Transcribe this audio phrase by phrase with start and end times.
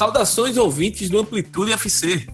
[0.00, 2.26] Saudações ouvintes do Amplitude FC.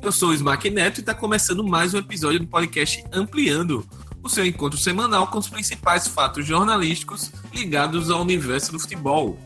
[0.00, 3.84] Eu sou o Smack Neto e está começando mais um episódio do podcast Ampliando,
[4.22, 9.36] o seu encontro semanal com os principais fatos jornalísticos ligados ao universo do futebol.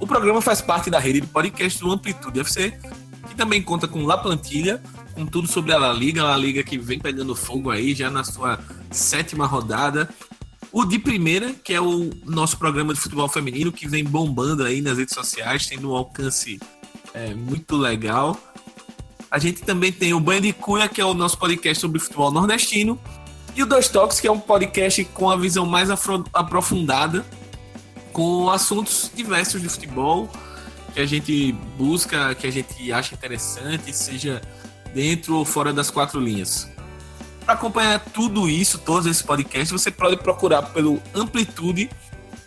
[0.00, 2.76] O programa faz parte da rede de podcast do Amplitude FC,
[3.28, 4.82] que também conta com La Plantilha,
[5.14, 8.10] com tudo sobre a La Liga, a La Liga que vem pegando fogo aí já
[8.10, 8.58] na sua
[8.90, 10.08] sétima rodada,
[10.78, 14.82] o de primeira, que é o nosso programa de futebol feminino, que vem bombando aí
[14.82, 16.60] nas redes sociais, tendo um alcance
[17.14, 18.38] é, muito legal.
[19.30, 22.30] A gente também tem o Banho de Cunha, que é o nosso podcast sobre futebol
[22.30, 23.00] nordestino.
[23.54, 25.88] E o Dois Toques, que é um podcast com a visão mais
[26.34, 27.24] aprofundada,
[28.12, 30.28] com assuntos diversos de futebol,
[30.92, 34.42] que a gente busca, que a gente acha interessante, seja
[34.92, 36.68] dentro ou fora das quatro linhas.
[37.46, 41.88] Para acompanhar tudo isso, todos esses podcasts, você pode procurar pelo Amplitude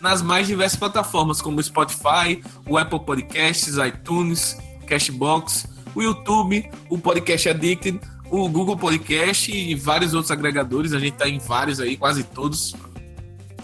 [0.02, 6.97] nas mais diversas plataformas, como o Spotify, o Apple Podcasts, iTunes, Cashbox, o YouTube, o
[6.97, 7.97] Podcast Addicted,
[8.30, 10.91] o Google Podcast e vários outros agregadores.
[10.91, 12.75] A gente está em vários aí, quase todos.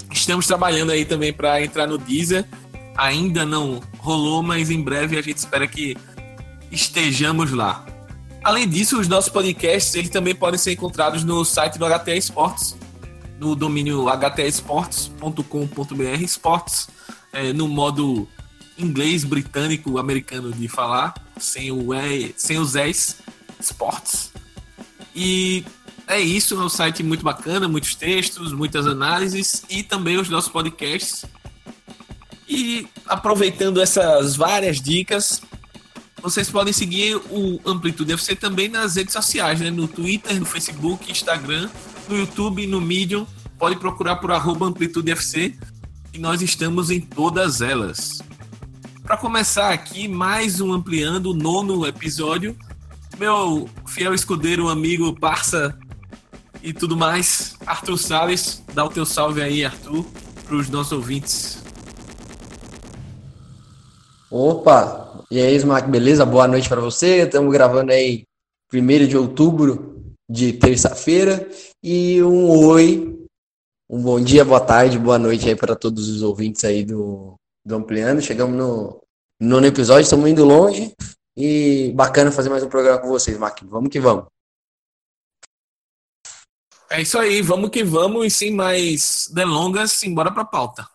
[0.09, 2.45] Estamos trabalhando aí também para entrar no Deezer.
[2.95, 5.97] Ainda não rolou, mas em breve a gente espera que
[6.71, 7.85] estejamos lá.
[8.45, 12.75] Além disso, os nossos podcasts eles também podem ser encontrados no site do HTA Esportes,
[13.39, 16.87] no domínio htaesportes.com.br, esportes,
[17.33, 18.27] é, no modo
[18.77, 23.15] inglês, britânico, americano de falar, sem, o e, sem os S,
[23.59, 24.31] esportes.
[25.15, 25.65] E
[26.07, 30.51] é isso, é um site muito bacana, muitos textos, muitas análises e também os nossos
[30.51, 31.25] podcasts.
[32.47, 35.41] E aproveitando essas várias dicas,
[36.25, 39.69] vocês podem seguir o Amplitude FC também nas redes sociais, né?
[39.69, 41.69] No Twitter, no Facebook, Instagram,
[42.09, 43.27] no YouTube, no Medium.
[43.59, 45.55] Pode procurar por arroba Amplitude FC
[46.11, 48.23] e nós estamos em todas elas.
[49.03, 52.57] Para começar aqui, mais um Ampliando, o nono episódio.
[53.19, 55.77] Meu fiel escudeiro, amigo, parça
[56.63, 58.63] e tudo mais, Arthur Salles.
[58.73, 60.03] Dá o teu salve aí, Arthur,
[60.43, 61.63] para os nossos ouvintes.
[64.31, 66.25] Opa, e aí, Smack, beleza?
[66.25, 67.23] Boa noite para você.
[67.23, 68.25] Estamos gravando aí
[68.71, 71.49] 1 de outubro de terça-feira.
[71.83, 73.27] E um oi,
[73.89, 77.35] um bom dia, boa tarde, boa noite aí para todos os ouvintes aí do,
[77.65, 78.21] do Ampliando.
[78.21, 79.01] Chegamos no
[79.39, 80.93] nono episódio, estamos indo longe.
[81.35, 83.59] E bacana fazer mais um programa com vocês, Mac.
[83.63, 84.25] Vamos que vamos.
[86.89, 88.25] É isso aí, vamos que vamos.
[88.25, 90.94] E sem mais delongas, simbora para a pauta.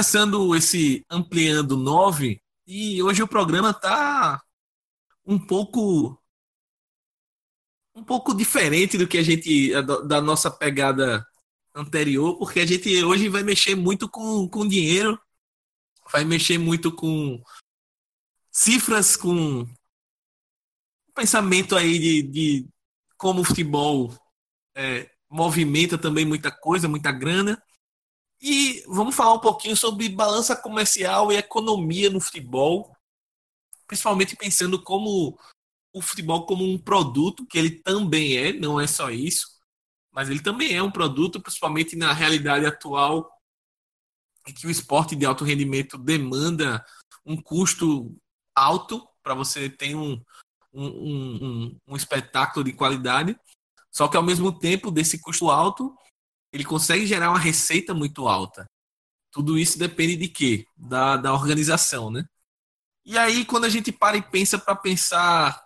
[0.00, 4.42] Começando esse Ampliando 9 e hoje o programa tá
[5.26, 6.18] um pouco
[7.94, 9.70] um pouco diferente do que a gente
[10.06, 11.22] da nossa pegada
[11.74, 15.20] anterior, porque a gente hoje vai mexer muito com, com dinheiro,
[16.10, 17.38] vai mexer muito com
[18.50, 19.68] cifras, com
[21.14, 22.68] pensamento aí de, de
[23.18, 24.14] como o futebol
[24.74, 27.62] é, movimenta também muita coisa, muita grana.
[28.40, 32.96] E vamos falar um pouquinho sobre balança comercial e economia no futebol,
[33.86, 35.38] principalmente pensando como
[35.92, 39.46] o futebol como um produto, que ele também é, não é só isso,
[40.10, 43.28] mas ele também é um produto, principalmente na realidade atual,
[44.46, 46.84] em que o esporte de alto rendimento demanda
[47.26, 48.16] um custo
[48.54, 50.20] alto para você ter um,
[50.72, 53.38] um, um, um espetáculo de qualidade.
[53.90, 55.94] Só que ao mesmo tempo desse custo alto,
[56.52, 58.66] ele consegue gerar uma receita muito alta.
[59.30, 60.64] Tudo isso depende de quê?
[60.76, 62.24] Da, da organização, né?
[63.04, 65.62] E aí, quando a gente para e pensa para pensar,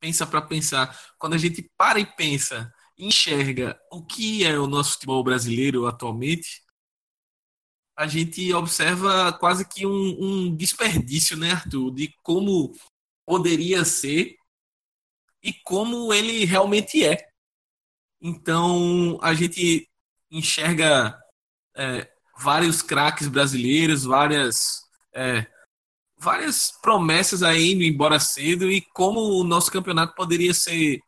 [0.00, 4.92] pensa para pensar, quando a gente para e pensa, enxerga o que é o nosso
[4.92, 6.62] futebol brasileiro atualmente,
[7.96, 12.72] a gente observa quase que um, um desperdício, né, Arthur, de como
[13.26, 14.36] poderia ser
[15.42, 17.28] e como ele realmente é.
[18.22, 19.89] Então, a gente
[20.30, 21.18] enxerga
[21.76, 24.82] é, vários craques brasileiros, várias,
[25.14, 25.46] é,
[26.18, 31.00] várias promessas aí indo embora cedo e como o nosso campeonato poderia ser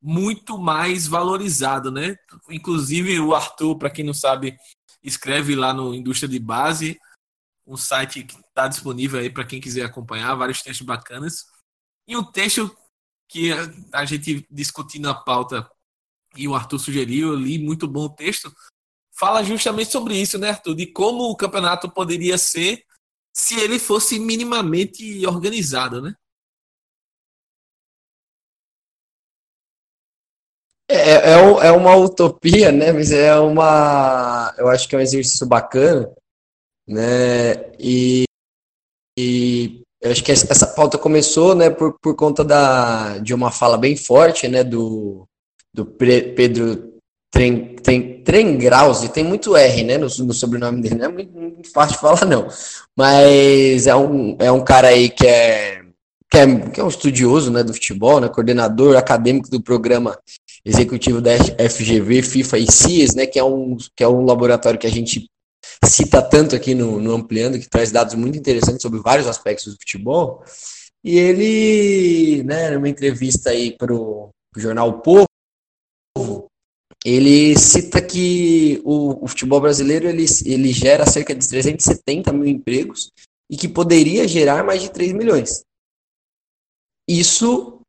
[0.00, 2.16] muito mais valorizado, né?
[2.48, 4.56] Inclusive o Arthur, para quem não sabe,
[5.02, 6.98] escreve lá no Indústria de Base,
[7.66, 11.46] um site que está disponível aí para quem quiser acompanhar, vários textos bacanas.
[12.06, 12.74] E um texto
[13.28, 13.50] que
[13.92, 15.68] a gente discutindo a pauta
[16.36, 18.52] e o Arthur sugeriu, eu li muito bom o texto,
[19.12, 20.74] fala justamente sobre isso, né, Arthur?
[20.74, 22.84] De como o campeonato poderia ser
[23.32, 26.14] se ele fosse minimamente organizado, né?
[30.90, 32.92] É, é, é, é uma utopia, né?
[32.92, 34.54] Mas é uma.
[34.56, 36.10] Eu acho que é um exercício bacana,
[36.86, 37.70] né?
[37.78, 38.24] E,
[39.18, 43.76] e eu acho que essa pauta começou, né, por, por conta da, de uma fala
[43.76, 45.26] bem forte, né, do,
[45.74, 46.98] do Pedro
[47.30, 47.76] Tren,
[48.24, 48.58] Tren,
[49.12, 52.24] tem muito R, né, no, no sobrenome dele, não é muito, muito, fácil de falar,
[52.24, 52.48] não.
[52.96, 55.82] Mas é um, é um cara aí que é,
[56.30, 60.18] que é, que é um estudioso, né, do futebol, né, coordenador acadêmico do programa
[60.64, 61.30] executivo da
[61.70, 65.28] FGV, FIFA e CIES, né, que é um, que é um laboratório que a gente
[65.84, 69.78] cita tanto aqui no, no Ampliando, que traz dados muito interessantes sobre vários aspectos do
[69.78, 70.42] futebol.
[71.04, 75.27] E ele, né, numa entrevista aí para o jornal Povo,
[77.04, 83.10] ele cita que o, o, futebol brasileiro ele, ele gera cerca de 370 mil empregos
[83.50, 85.62] e que poderia gerar mais de 3 milhões.
[87.08, 87.80] Isso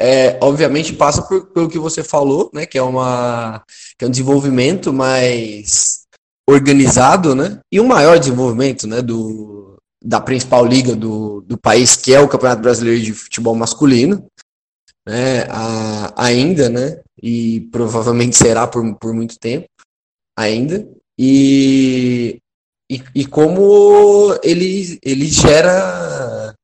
[0.00, 3.62] é, obviamente passa por, pelo que você falou, né, que é, uma,
[3.98, 6.02] que é um desenvolvimento mais
[6.48, 12.14] organizado, né, e um maior desenvolvimento, né, do, da principal liga do, do país, que
[12.14, 14.26] é o Campeonato Brasileiro de Futebol Masculino,
[15.06, 19.66] né, a, ainda, né, e provavelmente será por, por muito tempo
[20.36, 20.86] ainda,
[21.18, 22.38] e,
[22.90, 26.54] e, e como ele, ele gera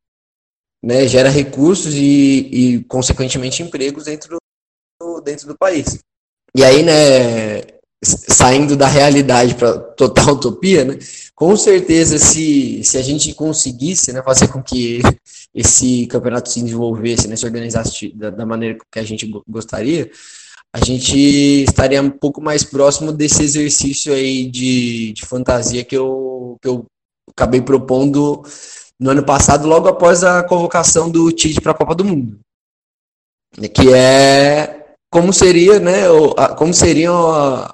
[0.82, 4.38] né, gera recursos e, e, consequentemente, empregos dentro
[5.00, 6.00] do, dentro do país.
[6.56, 7.62] E aí, né,
[8.02, 10.98] saindo da realidade para total utopia, né,
[11.34, 15.00] com certeza, se, se a gente conseguisse né, fazer com que
[15.54, 20.10] esse campeonato se desenvolvesse, né, se organizasse da, da maneira que a gente gostaria,
[20.72, 21.19] a gente
[21.64, 26.87] estaria um pouco mais próximo desse exercício aí de, de fantasia que eu, que eu
[27.31, 28.43] acabei propondo
[28.99, 32.38] no ano passado, logo após a convocação do Tite para a Copa do Mundo.
[33.75, 36.05] Que é como seria, né?
[36.56, 37.69] Como seriam.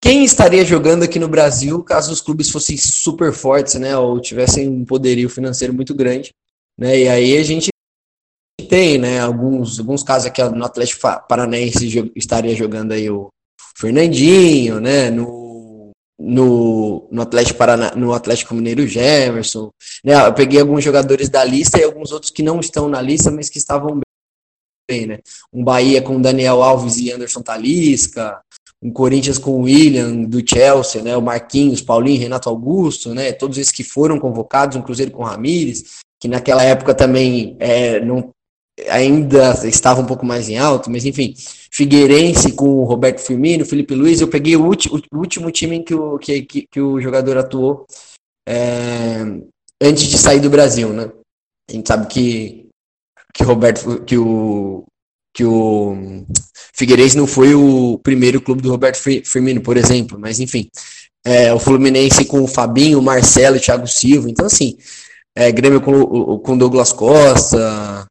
[0.00, 3.96] Quem estaria jogando aqui no Brasil caso os clubes fossem super fortes, né?
[3.96, 6.32] Ou tivessem um poderio financeiro muito grande.
[6.80, 7.00] Né?
[7.00, 7.68] E aí a gente
[8.68, 9.20] tem, né?
[9.20, 13.28] Alguns, alguns casos aqui no Atlético Paranaense estaria jogando aí o
[13.76, 15.10] Fernandinho, né?
[15.10, 15.38] No
[16.22, 19.70] no, no Atlético Paraná, no Atlético Mineiro Jefferson,
[20.04, 20.14] né?
[20.26, 23.48] Eu peguei alguns jogadores da lista e alguns outros que não estão na lista, mas
[23.48, 24.00] que estavam
[24.88, 25.20] bem, né?
[25.50, 28.38] Um Bahia com Daniel Alves e Anderson Talisca,
[28.82, 31.16] um Corinthians com o William do Chelsea, né?
[31.16, 33.32] O Marquinhos, Paulinho, Renato Augusto, né?
[33.32, 38.30] Todos esses que foram convocados, um Cruzeiro com Ramires, que naquela época também é, não
[38.88, 41.34] ainda estava um pouco mais em alto, mas enfim,
[41.70, 45.94] Figueirense com o Roberto Firmino, Felipe Luiz, eu peguei o, último, o último time que
[45.94, 47.86] o, que, que, que o jogador atuou
[48.48, 49.20] é,
[49.80, 51.10] antes de sair do Brasil, né?
[51.68, 52.68] A gente sabe que,
[53.32, 54.84] que, Roberto, que, o,
[55.32, 56.24] que o
[56.74, 60.68] Figueirense não foi o primeiro clube do Roberto Firmino, por exemplo, mas enfim,
[61.24, 64.76] é, o Fluminense com o Fabinho, o Marcelo, o Thiago Silva, então assim,
[65.40, 68.06] é, Grêmio com, com Douglas Costa,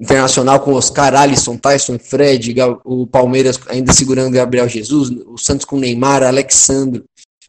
[0.00, 2.52] Internacional com Oscar, Alisson, Tyson, Fred,
[2.84, 7.04] o Palmeiras ainda segurando Gabriel Jesus, o Santos com Neymar, Alexandre,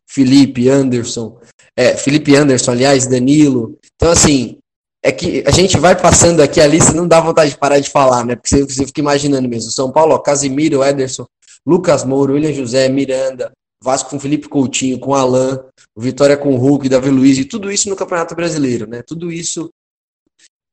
[0.07, 1.35] Felipe, Anderson,
[1.75, 3.75] é, Felipe Anderson, aliás, Danilo.
[3.95, 4.59] Então, assim,
[5.03, 7.89] é que a gente vai passando aqui a lista, não dá vontade de parar de
[7.89, 8.35] falar, né?
[8.35, 9.71] Porque você, você fica imaginando mesmo.
[9.71, 11.25] São Paulo, ó, Casimiro, Ederson,
[11.65, 15.59] Lucas Moura, William José, Miranda, Vasco com Felipe Coutinho, com Alain,
[15.95, 19.01] Vitória com Hulk, Davi Luiz, e tudo isso no Campeonato Brasileiro, né?
[19.03, 19.69] Tudo isso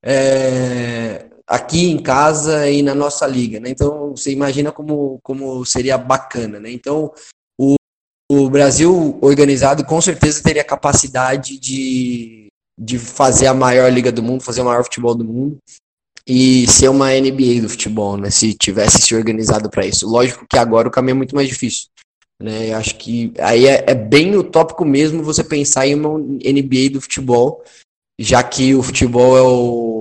[0.02, 3.70] é, aqui em casa e na nossa liga, né?
[3.70, 6.70] Então você imagina como, como seria bacana, né?
[6.70, 7.12] Então
[7.58, 7.74] o,
[8.30, 14.42] o Brasil organizado com certeza teria capacidade de, de fazer a maior liga do mundo,
[14.42, 15.58] fazer o maior futebol do mundo
[16.26, 18.30] e ser uma NBA do futebol, né?
[18.30, 20.08] Se tivesse se organizado para isso.
[20.08, 21.88] Lógico que agora o caminho é muito mais difícil.
[22.42, 26.90] Né, eu acho que aí é, é bem utópico mesmo você pensar em uma NBA
[26.92, 27.62] do futebol,
[28.18, 29.94] já que o futebol é o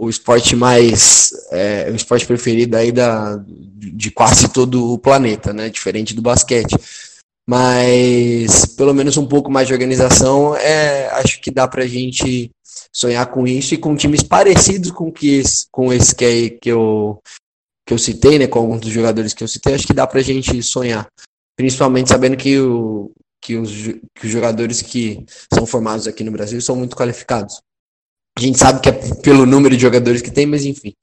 [0.00, 5.68] o esporte mais é, o esporte preferido aí da, de quase todo o planeta, né?
[5.68, 6.74] Diferente do basquete.
[7.46, 12.50] Mas pelo menos um pouco mais de organização, é, acho que dá pra gente
[12.90, 16.70] sonhar com isso e com times parecidos com, que esse, com esse que, aí, que,
[16.70, 17.20] eu,
[17.86, 18.46] que eu citei, né?
[18.46, 21.06] Com alguns dos jogadores que eu citei, acho que dá pra gente sonhar.
[21.60, 23.70] Principalmente sabendo que, o, que, os,
[24.14, 27.60] que os jogadores que são formados aqui no Brasil são muito qualificados.
[28.34, 30.94] A gente sabe que é pelo número de jogadores que tem, mas enfim.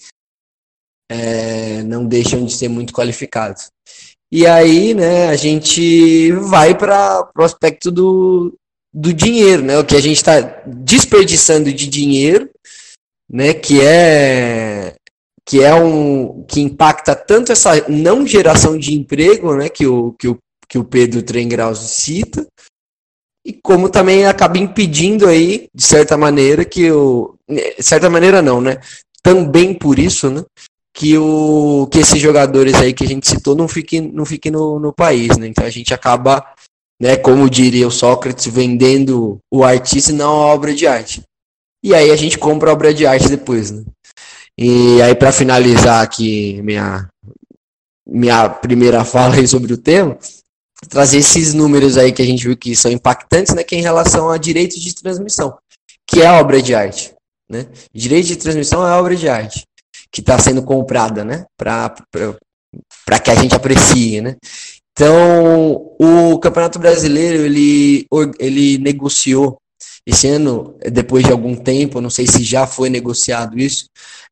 [1.12, 3.70] É, não deixam de ser muito qualificados.
[4.32, 8.58] E aí, né, a gente vai para o aspecto do,
[8.92, 9.78] do dinheiro, né?
[9.78, 12.50] O que a gente está desperdiçando de dinheiro,
[13.32, 13.54] né?
[13.54, 14.96] Que é
[15.48, 19.70] que é um que impacta tanto essa não geração de emprego, né?
[19.70, 20.38] Que o que o,
[20.68, 22.46] que o Pedro Trengraus cita,
[23.46, 28.60] e como também acaba impedindo aí de certa maneira que o de certa maneira não,
[28.60, 28.78] né?
[29.24, 30.44] Também por isso, né?
[30.98, 34.80] que, o, que esses jogadores aí que a gente citou não fiquem, não fiquem no,
[34.80, 35.46] no país, né?
[35.46, 36.44] Então a gente acaba,
[37.00, 41.22] né, como diria o Sócrates, vendendo o artista e não a obra de arte.
[41.84, 43.84] E aí a gente compra a obra de arte depois, né?
[44.58, 47.08] E aí para finalizar aqui minha
[48.08, 50.18] minha primeira fala sobre o tema,
[50.90, 53.84] trazer esses números aí que a gente viu que são impactantes, né, que é em
[53.84, 55.58] relação a direitos de transmissão,
[56.08, 57.14] que é obra de arte,
[57.50, 57.68] né?
[57.94, 59.64] Direito de transmissão é obra de arte
[60.12, 61.46] que está sendo comprada, né?
[61.58, 61.94] Para
[63.24, 64.36] que a gente aprecie, né?
[64.92, 68.08] Então, o Campeonato Brasileiro, ele,
[68.40, 69.58] ele negociou
[70.06, 73.90] esse ano, depois de algum tempo, não sei se já foi negociado isso,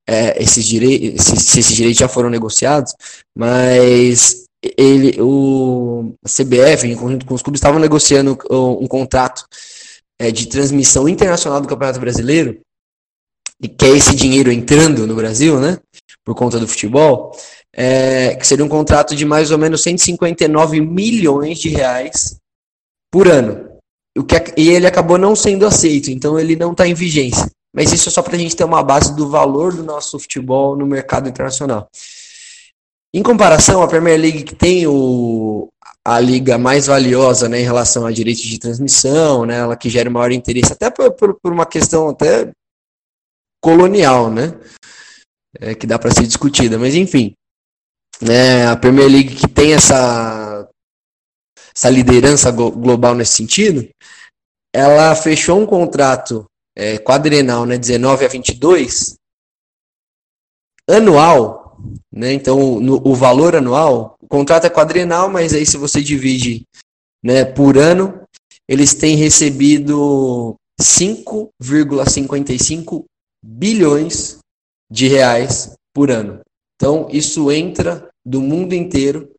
[0.08, 2.94] é, esses direitos, se, se esses direitos já foram negociados,
[3.38, 4.45] mas
[4.78, 9.46] ele, o a CBF, em conjunto com os clubes, estavam negociando um, um contrato
[10.20, 12.60] é, de transmissão internacional do Campeonato Brasileiro
[13.62, 15.80] e quer esse dinheiro entrando no Brasil, né?
[16.24, 17.32] Por conta do futebol,
[17.74, 22.38] é, que seria um contrato de mais ou menos 159 milhões de reais
[23.12, 23.70] por ano.
[24.18, 27.50] O que, e ele acabou não sendo aceito, então ele não está em vigência.
[27.74, 30.78] Mas isso é só para a gente ter uma base do valor do nosso futebol
[30.78, 31.90] no mercado internacional.
[33.16, 35.70] Em comparação, a Premier League, que tem o,
[36.04, 40.10] a liga mais valiosa né, em relação a direitos de transmissão, né, ela que gera
[40.10, 42.52] maior interesse, até por, por, por uma questão até
[43.64, 44.60] colonial, né?
[45.62, 47.34] É, que dá para ser discutida, mas enfim,
[48.22, 50.70] né, a Premier League que tem essa
[51.74, 53.88] essa liderança global nesse sentido,
[54.74, 56.46] ela fechou um contrato
[56.78, 59.16] é, quadrenal, né, 19 a 22,
[60.90, 61.65] anual,
[62.12, 66.64] né, então no, o valor anual, o contrato é quadrenal, mas aí se você divide
[67.24, 68.26] né, por ano,
[68.68, 73.06] eles têm recebido 5,55
[73.44, 74.40] bilhões
[74.92, 76.42] de reais por ano.
[76.76, 79.32] Então, isso entra do mundo inteiro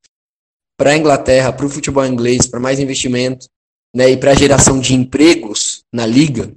[0.78, 3.46] para a Inglaterra, para o futebol inglês, para mais investimento,
[3.94, 6.52] né, e para a geração de empregos na liga,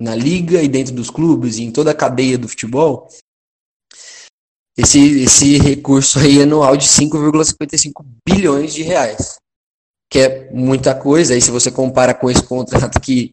[0.00, 3.08] na liga e dentro dos clubes e em toda a cadeia do futebol.
[4.78, 9.36] Esse, esse recurso aí anual de 5,55 bilhões de reais,
[10.08, 11.34] que é muita coisa.
[11.34, 13.32] Aí se você compara com esse contrato que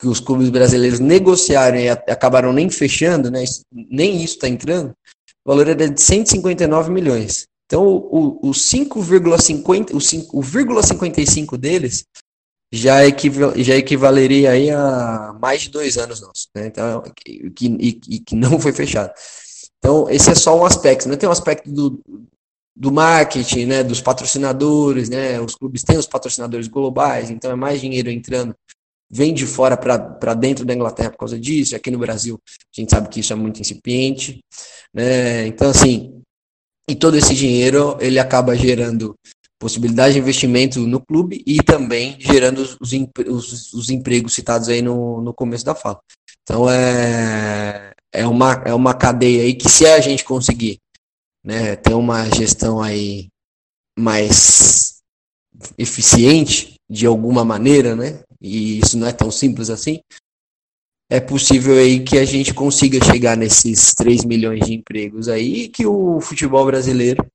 [0.00, 3.44] que os clubes brasileiros negociaram e acabaram nem fechando, né?
[3.70, 4.94] nem isso está entrando,
[5.44, 7.44] o valor era de 159 milhões.
[7.66, 12.04] Então, o, o 5,50, o 5,55 deles
[12.72, 16.66] já, equival, já equivaleria aí a mais de dois anos nossos, né?
[16.66, 19.12] Então, e que não foi fechado.
[19.80, 21.16] Então, esse é só um aspecto, né?
[21.16, 22.00] Tem um aspecto do,
[22.76, 23.82] do marketing, né?
[23.82, 25.40] Dos patrocinadores, né?
[25.40, 28.54] Os clubes têm os patrocinadores globais, então é mais dinheiro entrando
[29.10, 32.90] vem de fora para dentro da Inglaterra por causa disso, aqui no Brasil a gente
[32.90, 34.40] sabe que isso é muito incipiente,
[34.94, 35.46] né?
[35.48, 36.22] Então, assim,
[36.88, 39.16] e todo esse dinheiro ele acaba gerando
[39.58, 45.20] possibilidade de investimento no clube e também gerando os, os, os empregos citados aí no,
[45.20, 46.00] no começo da fala.
[46.42, 50.78] Então, é, é, uma, é uma cadeia aí que se a gente conseguir
[51.44, 53.28] né, ter uma gestão aí
[53.98, 55.00] mais
[55.76, 58.22] eficiente de alguma maneira, né?
[58.40, 60.00] e isso não é tão simples assim,
[61.10, 65.84] é possível aí que a gente consiga chegar nesses 3 milhões de empregos aí que
[65.84, 67.26] o futebol brasileiro,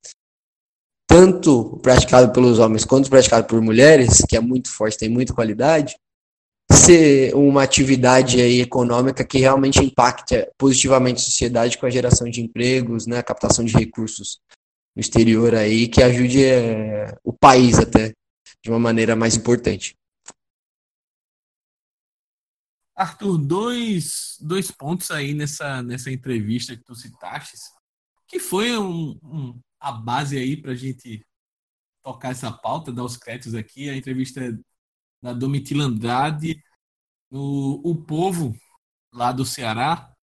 [1.06, 5.96] tanto praticado pelos homens quanto praticado por mulheres, que é muito forte, tem muita qualidade,
[6.72, 12.40] ser uma atividade aí econômica que realmente impacte positivamente a sociedade com a geração de
[12.40, 14.40] empregos, né, a captação de recursos
[14.94, 18.12] no exterior aí, que ajude é, o país até
[18.62, 19.94] de uma maneira mais importante.
[22.96, 27.56] Arthur, dois, dois pontos aí nessa, nessa entrevista que tu citaste,
[28.26, 31.22] que foi um, um a base aí para a gente
[32.02, 33.90] tocar essa pauta, dar os créditos aqui.
[33.90, 34.40] A entrevista
[35.26, 36.62] da Domitila Andrade,
[37.28, 38.56] no O Povo,
[39.12, 40.14] lá do Ceará.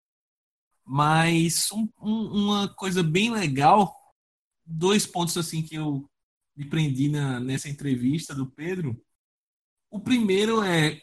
[0.85, 3.93] Mas um, um, uma coisa bem legal,
[4.65, 6.09] dois pontos assim que eu
[6.55, 8.97] me prendi na, nessa entrevista do Pedro.
[9.91, 11.01] O primeiro é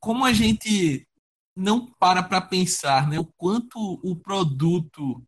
[0.00, 1.06] como a gente
[1.54, 5.24] não para para pensar né, o quanto o produto,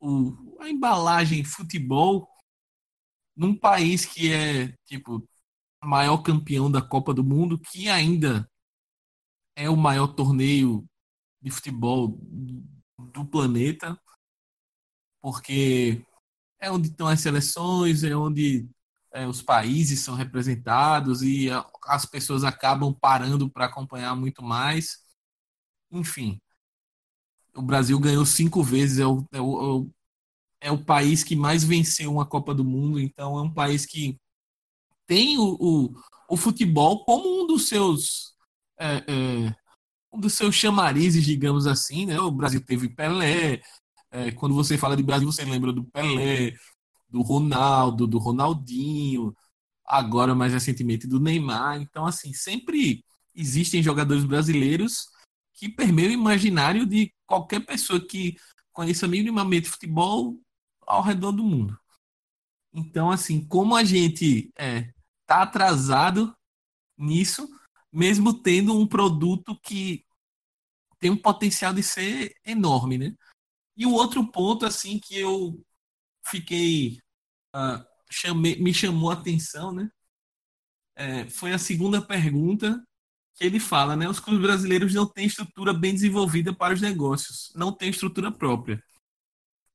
[0.00, 2.26] o, a embalagem futebol,
[3.36, 5.28] num país que é tipo
[5.86, 8.48] maior campeão da Copa do Mundo, que ainda
[9.56, 10.86] é o maior torneio
[11.40, 12.18] de futebol
[13.12, 13.98] do planeta,
[15.20, 16.04] porque
[16.58, 18.68] é onde estão as seleções, é onde
[19.12, 24.98] é, os países são representados e a, as pessoas acabam parando para acompanhar muito mais.
[25.90, 26.40] Enfim,
[27.54, 29.90] o Brasil ganhou cinco vezes, é o, é o,
[30.60, 34.18] é o país que mais venceu uma Copa do Mundo, então é um país que
[35.10, 35.94] tem o, o,
[36.28, 38.32] o futebol como um dos seus
[38.78, 39.54] é, é,
[40.12, 42.20] um dos seus chamarizes, digamos assim, né?
[42.20, 43.60] O Brasil teve Pelé.
[44.12, 46.54] É, quando você fala de Brasil, você lembra do Pelé,
[47.08, 49.34] do Ronaldo, do Ronaldinho,
[49.84, 51.80] agora mais recentemente do Neymar.
[51.80, 55.08] Então, assim, sempre existem jogadores brasileiros
[55.54, 58.36] que permeiam o imaginário de qualquer pessoa que
[58.72, 60.40] conheça minimamente futebol
[60.86, 61.76] ao redor do mundo.
[62.72, 64.92] Então, assim, como a gente é,
[65.30, 66.36] tá atrasado
[66.98, 67.48] nisso,
[67.92, 70.04] mesmo tendo um produto que
[70.98, 73.14] tem um potencial de ser enorme, né?
[73.76, 75.64] E o outro ponto, assim, que eu
[76.26, 76.98] fiquei.
[77.54, 79.88] Uh, chamei, me chamou a atenção, né?
[80.96, 82.84] É, foi a segunda pergunta
[83.36, 84.08] que ele fala, né?
[84.08, 88.82] Os clubes brasileiros não têm estrutura bem desenvolvida para os negócios, não têm estrutura própria.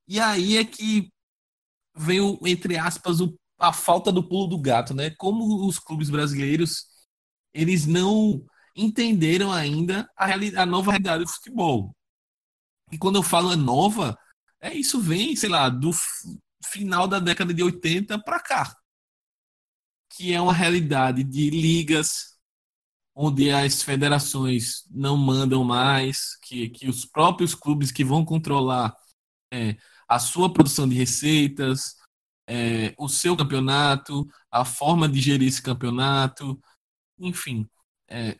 [0.06, 1.10] E aí é que
[1.96, 5.10] vem, o, entre aspas, o, a falta do pulo do gato, né?
[5.12, 6.86] Como os clubes brasileiros
[7.54, 8.46] eles não
[8.76, 10.26] entenderam ainda a,
[10.62, 11.96] a nova realidade do futebol.
[12.92, 14.18] E quando eu falo é nova,
[14.60, 15.92] é isso vem, sei lá, do
[16.66, 18.76] final da década de 80 para cá.
[20.10, 22.36] Que é uma realidade de ligas
[23.16, 28.94] onde as federações não mandam mais, que, que os próprios clubes que vão controlar
[29.54, 29.78] é,
[30.08, 31.96] a sua produção de receitas,
[32.48, 36.60] é, o seu campeonato, a forma de gerir esse campeonato,
[37.20, 37.68] enfim,
[38.08, 38.38] é,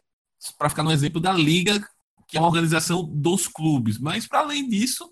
[0.58, 1.86] para ficar no exemplo da liga,
[2.28, 5.10] que é uma organização dos clubes, mas para além disso,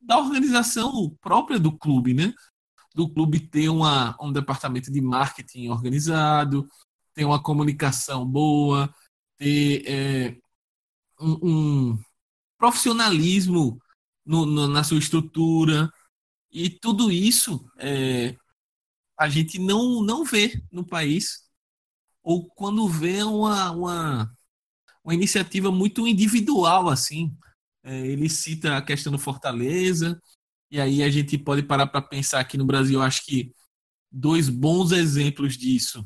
[0.00, 2.32] da organização própria do clube, né?
[2.94, 6.66] Do clube ter uma, um departamento de marketing organizado,
[7.14, 8.92] ter uma comunicação boa,
[9.36, 10.36] ter é,
[11.20, 11.98] um, um,
[12.58, 13.80] profissionalismo
[14.24, 15.90] no, no, na sua estrutura,
[16.52, 18.36] e tudo isso é,
[19.18, 21.48] a gente não, não vê no país
[22.22, 24.32] ou quando vê uma, uma,
[25.04, 27.34] uma iniciativa muito individual, assim.
[27.82, 30.20] É, ele cita a questão do Fortaleza,
[30.70, 33.52] e aí a gente pode parar para pensar aqui no Brasil, acho que
[34.12, 36.04] dois bons exemplos disso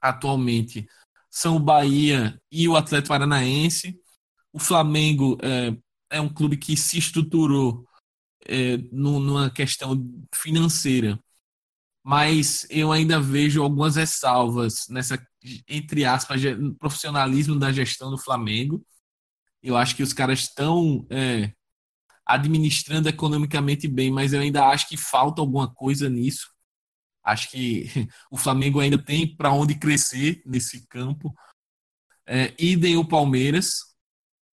[0.00, 0.86] atualmente
[1.30, 3.98] são o Bahia e o Atlético Paranaense.
[4.52, 5.76] O Flamengo é,
[6.10, 7.86] é um clube que se estruturou
[8.48, 9.96] é, numa questão
[10.34, 11.18] financeira
[12.02, 15.24] mas eu ainda vejo algumas ressalvas nessa,
[15.68, 16.40] entre aspas,
[16.78, 18.84] profissionalismo da gestão do Flamengo.
[19.62, 21.52] Eu acho que os caras estão é,
[22.26, 26.50] administrando economicamente bem, mas eu ainda acho que falta alguma coisa nisso.
[27.22, 27.86] Acho que
[28.32, 31.32] o Flamengo ainda tem para onde crescer nesse campo.
[32.26, 33.94] É, idem o Palmeiras,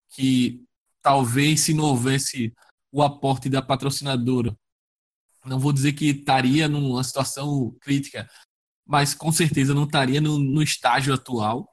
[0.10, 0.65] que
[1.02, 2.54] talvez se não houvesse
[2.91, 4.58] o aporte da patrocinadora,
[5.45, 8.30] não vou dizer que estaria numa situação crítica,
[8.86, 11.67] mas com certeza não estaria no, no estágio atual.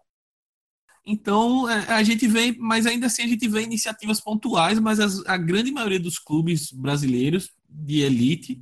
[1.07, 5.25] Então é, a gente vê, mas ainda assim a gente vê iniciativas pontuais, mas as,
[5.27, 8.61] a grande maioria dos clubes brasileiros de elite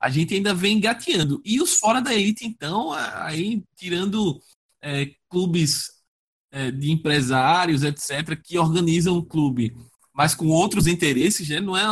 [0.00, 1.40] a gente ainda vem engateando.
[1.44, 4.40] E os fora da elite, então, aí tirando
[4.82, 5.86] é, clubes
[6.50, 9.74] é, de empresários, etc., que organizam o clube,
[10.16, 11.60] mas com outros interesses, né?
[11.60, 11.84] não é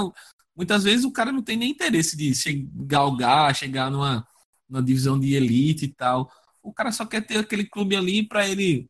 [0.57, 2.33] muitas vezes o cara não tem nem interesse de
[2.75, 4.27] galgar, chegar numa,
[4.69, 6.31] numa divisão de elite e tal.
[6.63, 8.89] O cara só quer ter aquele clube ali para ele,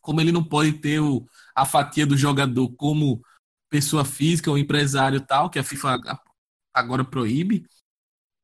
[0.00, 1.24] como ele não pode ter o,
[1.54, 3.22] a fatia do jogador como
[3.70, 6.00] pessoa física ou empresário tal, que a FIFA
[6.74, 7.64] agora proíbe.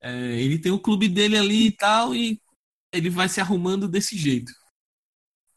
[0.01, 2.39] É, ele tem o clube dele ali e tal, e
[2.93, 4.53] ele vai se arrumando desse jeito.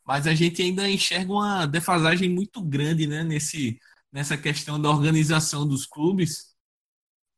[0.04, 3.78] Mas a gente ainda enxerga uma defasagem muito grande né, nesse,
[4.16, 6.56] nessa questão da organização dos clubes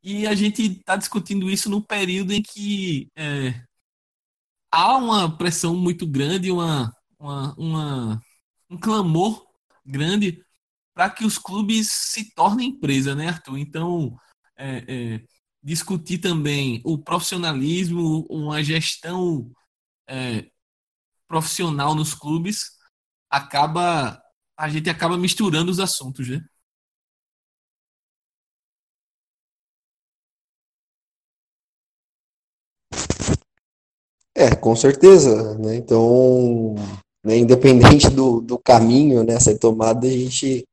[0.01, 3.65] e a gente está discutindo isso num período em que é,
[4.71, 8.23] há uma pressão muito grande, uma, uma, uma
[8.71, 9.45] um clamor
[9.85, 10.41] grande
[10.95, 13.59] para que os clubes se tornem empresa, né, Arthur?
[13.59, 14.17] Então,
[14.57, 15.25] é, é,
[15.61, 19.51] discutir também o profissionalismo, uma gestão
[20.07, 20.49] é,
[21.27, 22.71] profissional nos clubes,
[23.29, 24.23] acaba
[24.57, 26.41] a gente acaba misturando os assuntos, né?
[34.39, 35.75] É, com certeza, né?
[35.75, 36.77] Então,
[37.25, 40.65] né, independente do, do caminho né, ser tomado, a gente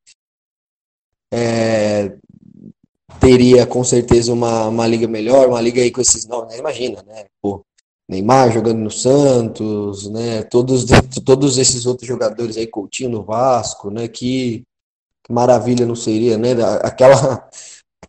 [1.33, 2.15] é,
[3.19, 7.01] teria com certeza uma, uma liga melhor, uma liga aí com esses nomes, né, imagina,
[7.07, 7.25] né?
[7.41, 7.65] Pô,
[8.07, 10.43] Neymar jogando no Santos, né?
[10.43, 10.85] Todos,
[11.25, 14.07] todos esses outros jogadores aí, Coutinho no Vasco, né?
[14.07, 14.63] Que,
[15.23, 16.51] que maravilha não seria, né?
[16.83, 17.49] Aquela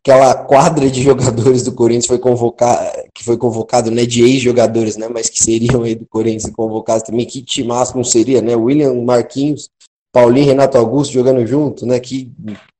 [0.06, 5.08] aquela quadra de jogadores do Corinthians foi convocar, que foi convocado, né, de ex-jogadores, né,
[5.08, 9.68] mas que seriam aí do Corinthians convocados também, que time máximo seria, né, William Marquinhos,
[10.12, 12.32] Paulinho, Renato Augusto jogando junto, né, que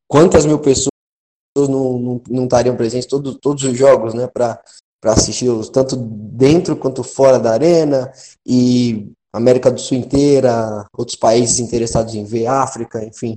[0.09, 0.89] quantas mil pessoas
[1.57, 4.61] não, não, não estariam presentes todos, todos os jogos, né, para
[5.05, 8.13] assistir-los, tanto dentro quanto fora da arena,
[8.47, 13.37] e América do Sul inteira, outros países interessados em ver, África, enfim,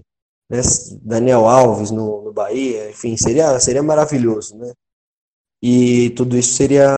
[0.50, 0.60] né?
[1.02, 4.74] Daniel Alves no, no Bahia, enfim, seria, seria maravilhoso, né?
[5.62, 6.96] E tudo isso seria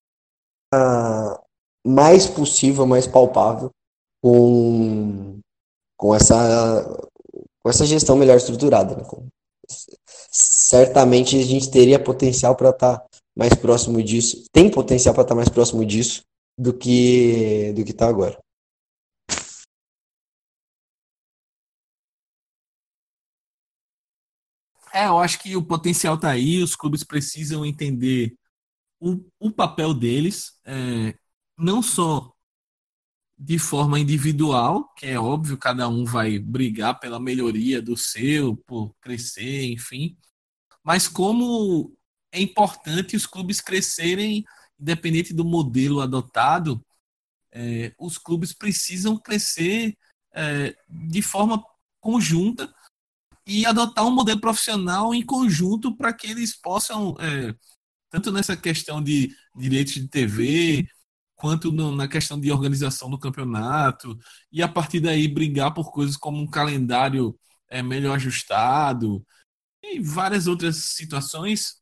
[1.85, 3.71] mais possível, mais palpável
[4.23, 5.39] com,
[5.97, 6.85] com, essa,
[7.61, 8.95] com essa gestão melhor estruturada.
[8.95, 9.03] Né?
[10.31, 15.33] certamente a gente teria potencial para estar tá mais próximo disso, tem potencial para estar
[15.33, 16.21] tá mais próximo disso
[16.57, 18.37] do que do que está agora.
[24.93, 28.35] É, eu acho que o potencial está aí, os clubes precisam entender
[28.99, 31.15] o, o papel deles, é,
[31.57, 32.33] não só
[33.37, 38.93] de forma individual, que é óbvio, cada um vai brigar pela melhoria do seu, por
[39.01, 40.15] crescer, enfim,
[40.83, 41.95] mas como
[42.31, 44.45] é importante os clubes crescerem,
[44.79, 46.83] independente do modelo adotado,
[47.51, 49.97] é, os clubes precisam crescer
[50.33, 51.63] é, de forma
[51.99, 52.73] conjunta
[53.51, 57.53] e adotar um modelo profissional em conjunto para que eles possam, é,
[58.09, 60.87] tanto nessa questão de direitos de TV,
[61.35, 64.17] quanto no, na questão de organização do campeonato,
[64.51, 67.37] e a partir daí brigar por coisas como um calendário
[67.69, 69.25] é, melhor ajustado
[69.83, 71.81] e várias outras situações.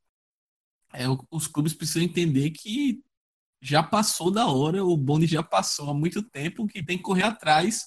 [0.92, 3.04] É, os clubes precisam entender que
[3.62, 7.24] já passou da hora, o bonde já passou há muito tempo, que tem que correr
[7.24, 7.86] atrás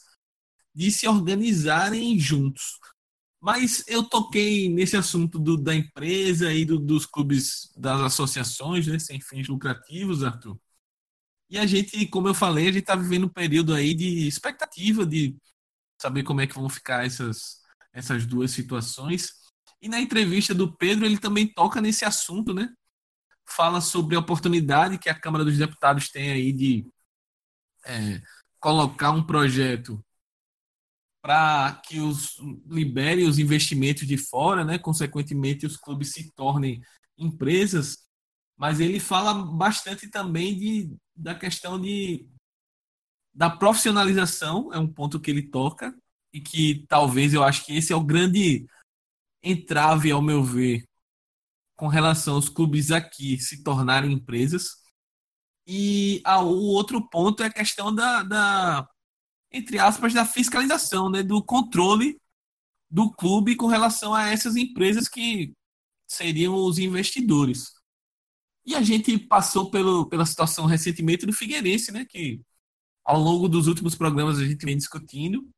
[0.72, 2.78] de se organizarem juntos.
[3.42, 9.00] Mas eu toquei nesse assunto do, da empresa e do, dos clubes, das associações, né,
[9.00, 10.56] sem fins lucrativos, Arthur.
[11.50, 15.04] E a gente, como eu falei, a gente está vivendo um período aí de expectativa
[15.04, 15.36] de
[16.00, 17.60] saber como é que vão ficar essas,
[17.92, 19.32] essas duas situações.
[19.80, 22.72] E na entrevista do Pedro, ele também toca nesse assunto, né?
[23.44, 26.86] Fala sobre a oportunidade que a Câmara dos Deputados tem aí de
[27.86, 28.22] é,
[28.60, 30.00] colocar um projeto
[31.22, 34.76] para que os libere os investimentos de fora, né?
[34.78, 36.82] Consequentemente, os clubes se tornem
[37.16, 37.98] empresas.
[38.56, 42.28] Mas ele fala bastante também de, da questão de
[43.34, 45.96] da profissionalização, é um ponto que ele toca
[46.34, 48.66] e que talvez eu acho que esse é o grande
[49.42, 50.84] entrave, ao meu ver,
[51.76, 54.82] com relação aos clubes aqui se tornarem empresas.
[55.66, 58.88] E ah, o outro ponto é a questão da, da
[59.52, 62.18] entre aspas, da fiscalização, né, do controle
[62.90, 65.52] do clube com relação a essas empresas que
[66.06, 67.72] seriam os investidores.
[68.64, 72.40] E a gente passou pelo, pela situação recentemente do Figueirense, né, que
[73.04, 75.48] ao longo dos últimos programas a gente vem discutindo.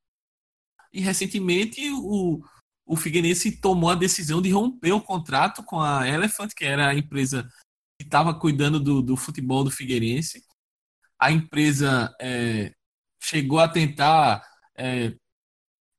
[0.93, 2.41] E recentemente o,
[2.87, 6.95] o Figueirense tomou a decisão de romper o contrato com a Elephant, que era a
[6.95, 7.47] empresa
[7.99, 10.43] que estava cuidando do, do futebol do Figueirense.
[11.19, 12.73] A empresa é,
[13.25, 15.15] chegou a tentar é,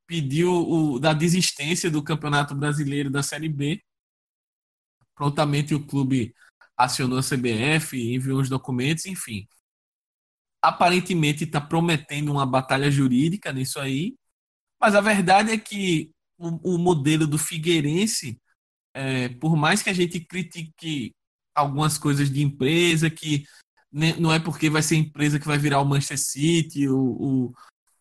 [0.05, 3.81] pedir o, da desistência do Campeonato Brasileiro da Série B.
[5.15, 6.35] Prontamente o clube
[6.77, 9.47] acionou a CBF, enviou os documentos, enfim.
[10.61, 14.15] Aparentemente está prometendo uma batalha jurídica nisso aí,
[14.79, 18.39] mas a verdade é que o, o modelo do Figueirense,
[18.93, 21.15] é, por mais que a gente critique
[21.55, 23.45] algumas coisas de empresa que
[24.19, 27.53] não é porque vai ser empresa que vai virar o Manchester City, o, o,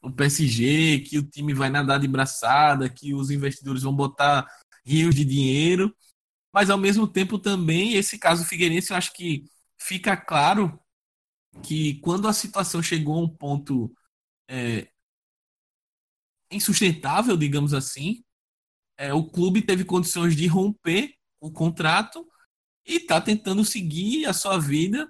[0.02, 4.44] o PSG, que o time vai nadar de braçada, que os investidores vão botar
[4.84, 5.94] rios de dinheiro.
[6.52, 9.44] Mas ao mesmo tempo também, esse caso Figueirense, eu acho que
[9.78, 10.76] fica claro
[11.62, 13.94] que quando a situação chegou a um ponto
[14.48, 14.88] é,
[16.50, 18.24] insustentável, digamos assim,
[18.96, 22.26] é, o clube teve condições de romper o contrato
[22.84, 25.08] e está tentando seguir a sua vida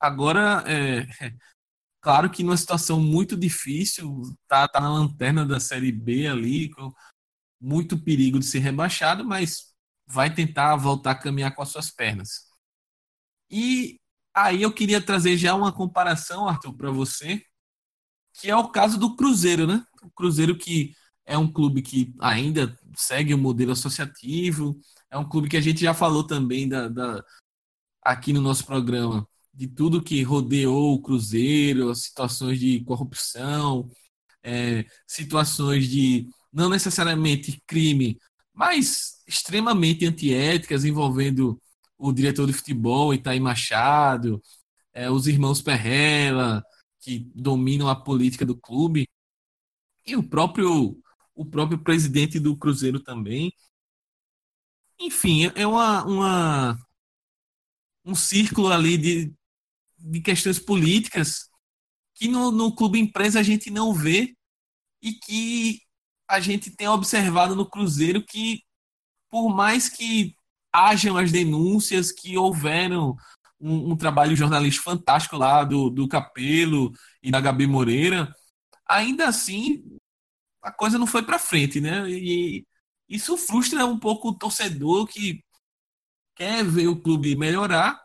[0.00, 1.06] Agora, é,
[2.00, 6.92] claro que numa situação muito difícil, tá, tá na lanterna da Série B ali, com
[7.60, 9.74] muito perigo de ser rebaixado, mas
[10.06, 12.46] vai tentar voltar a caminhar com as suas pernas.
[13.50, 13.98] E
[14.34, 17.42] aí eu queria trazer já uma comparação, Arthur, para você,
[18.34, 19.84] que é o caso do Cruzeiro, né?
[20.02, 24.78] O Cruzeiro que é um clube que ainda segue o modelo associativo,
[25.10, 27.24] é um clube que a gente já falou também da, da
[28.02, 33.88] aqui no nosso programa de tudo que rodeou o Cruzeiro, situações de corrupção,
[34.42, 38.18] é, situações de não necessariamente crime,
[38.52, 41.60] mas extremamente antiéticas envolvendo
[41.96, 44.42] o diretor de futebol Itaí Machado,
[44.92, 46.62] é, os irmãos Perrella,
[47.00, 49.08] que dominam a política do clube,
[50.06, 50.98] e o próprio
[51.34, 53.52] o próprio presidente do Cruzeiro também.
[55.00, 56.78] Enfim, é uma, uma
[58.04, 59.34] um círculo ali de,
[60.04, 61.48] de questões políticas
[62.14, 64.36] que no, no clube empresa a gente não vê
[65.02, 65.80] e que
[66.28, 68.62] a gente tem observado no Cruzeiro que,
[69.30, 70.34] por mais que
[70.72, 73.16] hajam as denúncias, que houveram
[73.60, 78.32] um, um trabalho jornalístico fantástico lá do, do Capelo e da Gabi Moreira,
[78.88, 79.82] ainda assim
[80.62, 82.08] a coisa não foi para frente, né?
[82.10, 82.66] E
[83.08, 85.44] isso frustra um pouco o torcedor que
[86.34, 88.03] quer ver o clube melhorar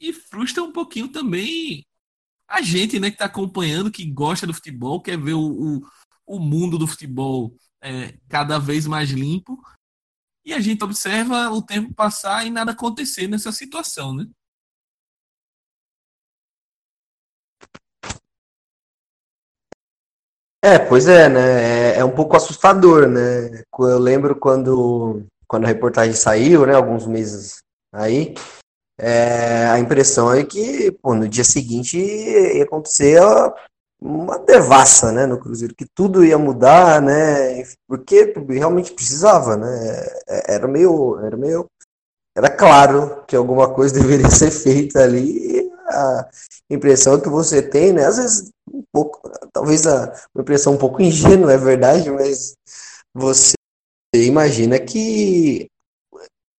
[0.00, 1.84] e frustra um pouquinho também
[2.50, 5.80] a gente, né, que está acompanhando, que gosta do futebol, quer ver o, o,
[6.26, 9.56] o mundo do futebol é, cada vez mais limpo.
[10.44, 14.26] E a gente observa o tempo passar e nada acontecer nessa situação, né?
[20.62, 21.94] É, pois é, né?
[21.94, 23.62] É, é um pouco assustador, né?
[23.78, 26.74] Eu lembro quando, quando a reportagem saiu, né?
[26.74, 28.34] Alguns meses aí,
[29.02, 33.18] é, a impressão é que pô, no dia seguinte ia acontecer
[34.00, 40.54] uma devassa, né, no Cruzeiro, que tudo ia mudar, né, porque realmente precisava, né, é,
[40.54, 41.66] era meio, era meio,
[42.36, 46.28] era claro que alguma coisa deveria ser feita ali, a
[46.70, 49.20] impressão que você tem, né, às vezes um pouco,
[49.52, 52.54] talvez a, uma impressão um pouco ingênua, é verdade, mas
[53.14, 53.54] você
[54.14, 55.70] imagina que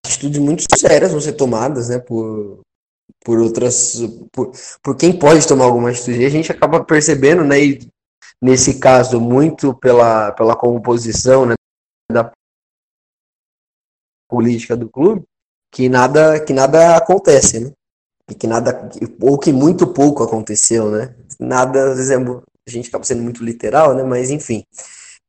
[0.06, 2.62] atitudes muito sérias vão ser tomadas, né, por,
[3.24, 6.22] por outras, por, por quem pode tomar alguma atitude.
[6.22, 7.88] E a gente acaba percebendo, né, e
[8.42, 11.54] nesse caso, muito pela, pela composição, né,
[12.12, 12.32] da
[14.30, 15.24] política do clube,
[15.72, 17.72] que nada, que nada acontece, né,
[18.30, 22.90] e que nada, ou que muito pouco aconteceu, né, nada, às vezes é, a gente
[22.90, 24.64] acaba sendo muito literal, né, mas enfim,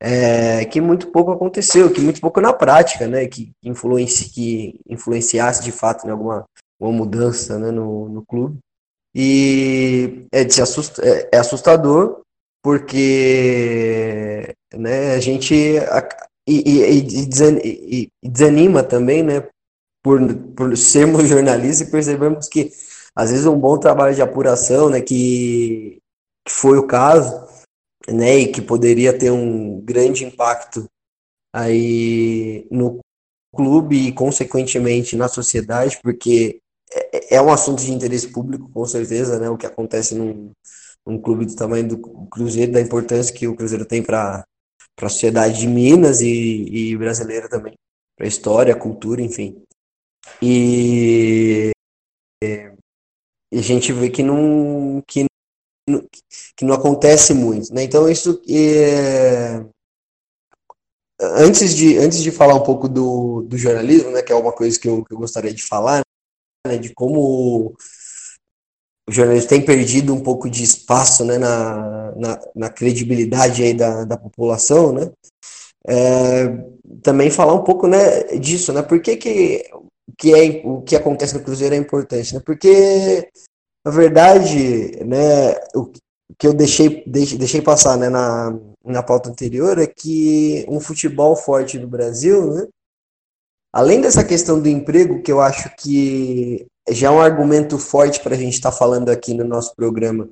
[0.04, 5.62] é, que muito pouco aconteceu, que muito pouco na prática, né, que, influenci, que influenciasse
[5.62, 6.44] de fato em alguma
[6.80, 8.58] uma mudança né, no, no clube.
[9.14, 12.22] E é, de assust, é, é assustador
[12.64, 15.78] porque né, a gente e,
[16.48, 19.46] e, e, desanima também, né,
[20.02, 20.20] por,
[20.56, 22.72] por sermos jornalistas e percebemos que
[23.14, 25.98] às vezes um bom trabalho de apuração, né, que,
[26.44, 27.51] que foi o caso,
[28.08, 30.88] né, e que poderia ter um grande impacto
[31.52, 33.00] aí no
[33.54, 36.60] clube e consequentemente na sociedade, porque
[36.90, 40.52] é, é um assunto de interesse público, com certeza, né, o que acontece num,
[41.06, 44.44] num clube do tamanho do Cruzeiro, da importância que o Cruzeiro tem para
[45.00, 47.74] a sociedade de Minas e, e brasileira também,
[48.16, 49.62] para a história, a cultura, enfim.
[50.40, 51.70] E,
[52.42, 55.26] e a gente vê que não, que
[56.56, 57.82] que não acontece muito, né?
[57.82, 59.64] Então isso é...
[61.20, 64.78] antes de antes de falar um pouco do, do jornalismo, né, que é uma coisa
[64.78, 66.02] que eu, que eu gostaria de falar,
[66.66, 67.74] né, de como
[69.08, 74.04] o jornalismo tem perdido um pouco de espaço, né, na, na, na credibilidade aí da,
[74.04, 75.10] da população, né?
[75.86, 76.46] É,
[77.02, 78.82] também falar um pouco, né, disso, né?
[78.82, 79.64] Por que que
[80.18, 82.40] que é o que acontece no Cruzeiro é importante, né?
[82.44, 83.28] Porque
[83.84, 85.90] na verdade, né, o
[86.38, 91.78] que eu deixei, deixei, passar né, na, na pauta anterior é que um futebol forte
[91.78, 92.68] no Brasil, né,
[93.72, 98.34] além dessa questão do emprego, que eu acho que já é um argumento forte para
[98.34, 100.28] a gente estar tá falando aqui no nosso programa,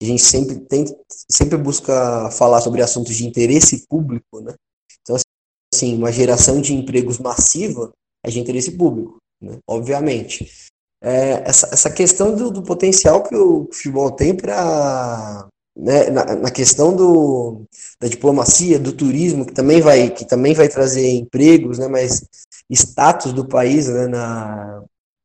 [0.00, 0.84] a gente sempre, tem,
[1.30, 4.52] sempre busca falar sobre assuntos de interesse público, né?
[5.00, 5.16] Então,
[5.72, 7.92] assim, uma geração de empregos massiva
[8.24, 9.58] é de interesse público, né?
[9.66, 10.71] obviamente
[11.02, 16.50] é, essa, essa questão do, do, potencial que o futebol tem para né, na, na,
[16.50, 17.64] questão do,
[18.00, 22.24] da diplomacia, do turismo, que também vai, que também vai trazer empregos, né, mas
[22.70, 24.84] status do país né, na,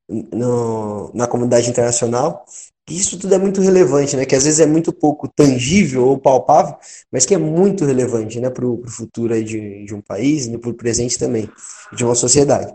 [0.10, 2.44] no, na comunidade internacional,
[2.90, 6.76] isso tudo é muito relevante, né, que às vezes é muito pouco tangível ou palpável,
[7.12, 10.58] mas que é muito relevante né, para o futuro aí de, de um país e
[10.58, 11.50] para o presente também,
[11.94, 12.74] de uma sociedade.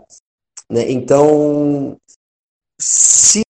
[0.69, 0.91] Né?
[0.91, 1.97] Então,
[2.79, 3.43] se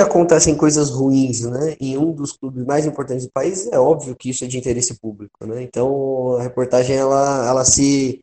[0.00, 4.30] acontecem coisas ruins, né, em um dos clubes mais importantes do país, é óbvio que
[4.30, 5.62] isso é de interesse público, né?
[5.62, 8.20] Então a reportagem ela, ela se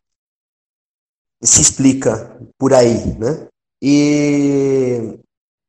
[1.42, 3.48] se explica por aí, né?
[3.82, 5.18] E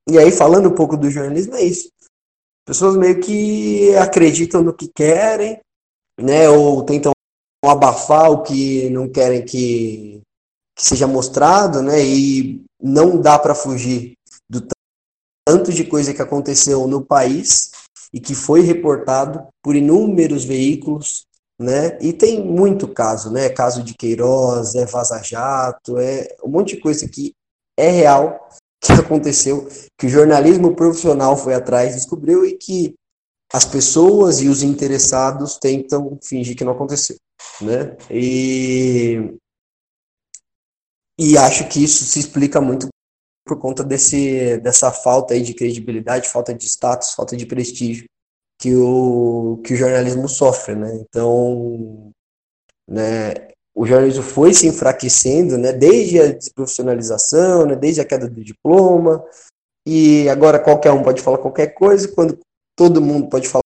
[0.10, 1.90] e aí falando um pouco do jornalismo é isso.
[2.66, 5.60] Pessoas meio que acreditam no que querem,
[6.20, 7.14] né, ou tentam
[7.64, 10.22] abafar o que não querem que,
[10.76, 12.04] que seja mostrado, né?
[12.04, 14.17] E não dá para fugir
[14.50, 14.66] do
[15.48, 17.72] tanto de coisa que aconteceu no país
[18.14, 21.26] e que foi reportado por inúmeros veículos,
[21.60, 21.98] né?
[22.02, 23.50] E tem muito caso, né?
[23.50, 27.34] Caso de Queiroz, é Vaza Jato, é um monte de coisa que
[27.78, 28.50] é real,
[28.82, 32.94] que aconteceu, que o jornalismo profissional foi atrás, descobriu e que
[33.54, 37.16] as pessoas e os interessados tentam fingir que não aconteceu,
[37.62, 37.96] né?
[38.12, 39.34] E
[41.20, 42.88] e acho que isso se explica muito
[43.48, 48.06] por conta desse, dessa falta aí de credibilidade, falta de status, falta de prestígio
[48.60, 50.96] que o, que o jornalismo sofre, né?
[50.96, 52.12] Então,
[52.88, 53.34] né,
[53.76, 59.24] o jornalismo foi se enfraquecendo, né, desde a desprofissionalização, né, desde a queda do diploma,
[59.86, 62.40] e agora qualquer um pode falar qualquer coisa, quando
[62.76, 63.62] todo mundo pode falar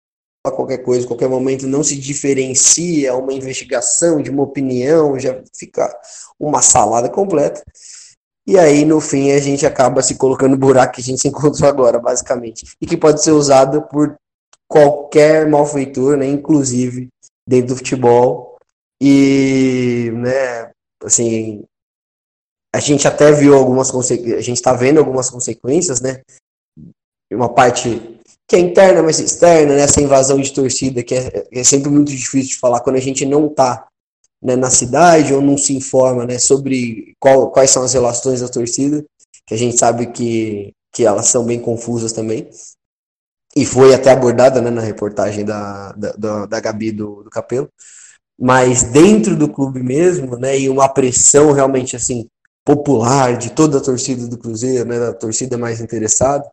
[0.49, 5.87] qualquer coisa, qualquer momento não se diferencia uma investigação de uma opinião, já fica
[6.39, 7.63] uma salada completa.
[8.47, 11.27] E aí, no fim, a gente acaba se colocando no buraco que a gente se
[11.27, 12.65] encontrou agora, basicamente.
[12.81, 14.15] E que pode ser usado por
[14.67, 16.27] qualquer malfeitor, né?
[16.27, 17.09] Inclusive
[17.47, 18.57] dentro do futebol.
[19.01, 20.71] E, né,
[21.03, 21.63] assim,
[22.73, 26.21] a gente até viu algumas consequências, a gente está vendo algumas consequências, né?
[27.31, 29.81] Uma parte que é interna, mas externa, né?
[29.81, 33.25] Essa invasão de torcida, que é, é sempre muito difícil de falar quando a gente
[33.25, 33.87] não está
[34.41, 38.47] né, na cidade ou não se informa né, sobre qual, quais são as relações da
[38.47, 39.05] torcida,
[39.45, 42.49] que a gente sabe que, que elas são bem confusas também.
[43.55, 47.69] E foi até abordada né, na reportagem da, da, da Gabi do, do Capelo.
[48.39, 52.27] Mas dentro do clube mesmo, né, e uma pressão realmente assim
[52.65, 56.49] popular de toda a torcida do Cruzeiro, né, da torcida mais interessada,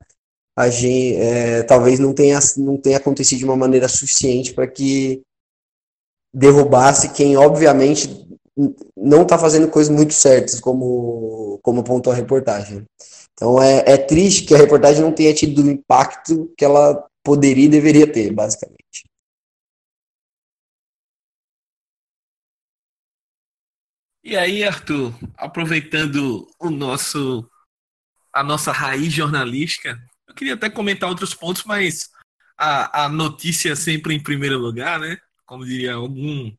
[0.57, 5.22] a gente é, talvez não tenha, não tenha acontecido de uma maneira suficiente para que
[6.33, 8.27] derrubasse quem, obviamente,
[8.97, 12.85] não está fazendo coisas muito certas, como, como apontou a reportagem.
[13.35, 17.67] Então é, é triste que a reportagem não tenha tido o impacto que ela poderia
[17.67, 18.79] e deveria ter, basicamente.
[24.25, 27.49] E aí, Arthur, aproveitando o nosso
[28.33, 32.11] a nossa raiz jornalística, eu queria até comentar outros pontos, mas
[32.57, 35.19] a, a notícia sempre em primeiro lugar, né?
[35.49, 36.55] Como diria algum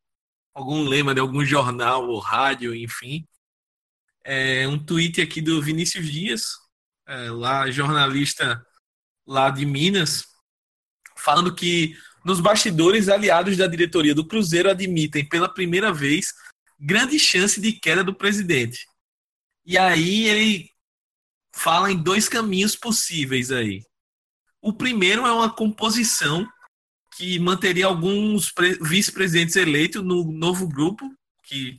[0.51, 3.25] algum lema de algum jornal ou rádio, enfim.
[4.23, 6.51] É um tweet aqui do Vinícius Dias,
[7.07, 8.65] é, lá jornalista
[9.25, 10.25] lá de Minas,
[11.15, 16.33] falando que nos bastidores aliados da diretoria do Cruzeiro admitem pela primeira vez
[16.79, 18.85] grande chance de queda do presidente.
[19.63, 20.69] E aí ele
[21.53, 23.83] fala em dois caminhos possíveis aí.
[24.61, 26.45] O primeiro é uma composição
[27.19, 31.77] que manteria alguns vice-presidentes eleitos no novo grupo que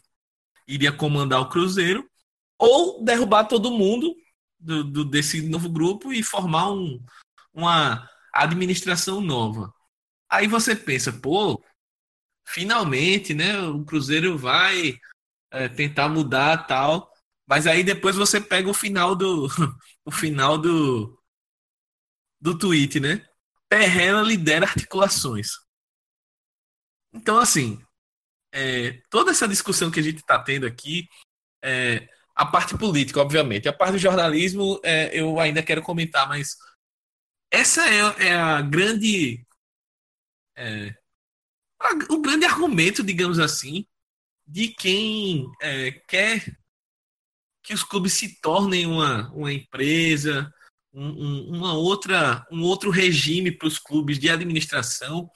[0.68, 2.06] iria comandar o Cruzeiro,
[2.58, 4.14] ou derrubar todo mundo
[4.58, 7.02] do, do, desse novo grupo e formar um,
[7.54, 9.72] uma administração nova.
[10.28, 11.64] Aí você pensa, pô,
[12.46, 14.98] finalmente, né, o Cruzeiro vai
[15.50, 17.10] é, tentar mudar tal,
[17.46, 19.48] mas aí depois você pega o final do
[20.04, 21.18] o final do
[22.38, 23.29] do tweet, né?
[23.70, 25.52] Perrela lidera articulações.
[27.14, 27.80] Então, assim,
[28.52, 31.08] é, toda essa discussão que a gente está tendo aqui,
[31.62, 36.56] é, a parte política, obviamente, a parte do jornalismo, é, eu ainda quero comentar, mas
[37.50, 39.46] essa é, é a grande.
[40.56, 40.94] É,
[41.80, 43.86] a, o grande argumento, digamos assim,
[44.46, 46.44] de quem é, quer
[47.62, 50.52] que os clubes se tornem uma, uma empresa,
[50.92, 55.30] um, um, uma outra, um outro regime para os clubes de administração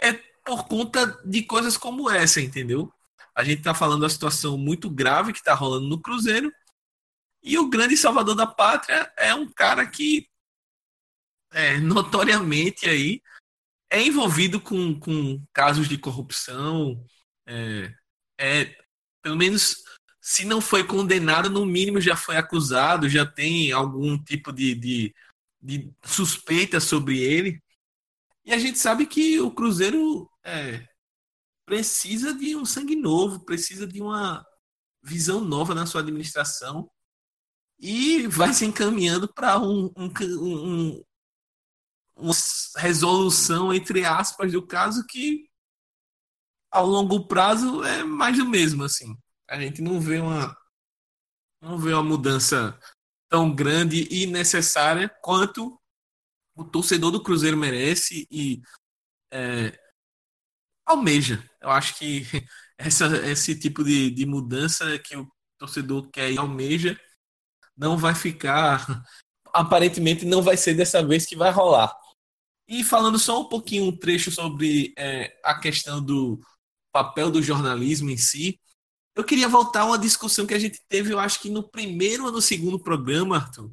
[0.00, 0.12] é
[0.44, 2.92] por conta de coisas como essa, entendeu?
[3.34, 6.52] A gente está falando da situação muito grave que está rolando no Cruzeiro
[7.42, 10.28] e o grande salvador da pátria é um cara que
[11.52, 13.20] é, notoriamente aí
[13.90, 17.04] é envolvido com, com casos de corrupção,
[17.46, 17.94] é,
[18.38, 18.76] é
[19.20, 19.84] pelo menos
[20.22, 25.14] se não foi condenado, no mínimo já foi acusado, já tem algum tipo de, de,
[25.60, 27.60] de suspeita sobre ele.
[28.44, 30.86] E a gente sabe que o Cruzeiro é,
[31.66, 34.46] precisa de um sangue novo, precisa de uma
[35.02, 36.88] visão nova na sua administração.
[37.78, 41.04] e vai se encaminhando para um, um, um,
[42.16, 42.34] uma
[42.76, 45.48] resolução, entre aspas, do caso que
[46.70, 49.16] ao longo prazo é mais do mesmo, assim.
[49.48, 50.56] A gente não vê uma
[51.60, 52.76] não vê uma mudança
[53.28, 55.80] tão grande e necessária quanto
[56.56, 58.60] o torcedor do Cruzeiro merece e
[59.32, 59.78] é,
[60.84, 61.48] almeja.
[61.60, 62.26] Eu acho que
[62.76, 66.98] essa, esse tipo de, de mudança que o torcedor quer e almeja
[67.76, 68.86] não vai ficar.
[69.54, 71.94] Aparentemente, não vai ser dessa vez que vai rolar.
[72.66, 76.40] E falando só um pouquinho, um trecho sobre é, a questão do
[76.90, 78.58] papel do jornalismo em si,
[79.14, 82.24] eu queria voltar a uma discussão que a gente teve, eu acho que no primeiro
[82.24, 83.70] ou no segundo programa, Arthur,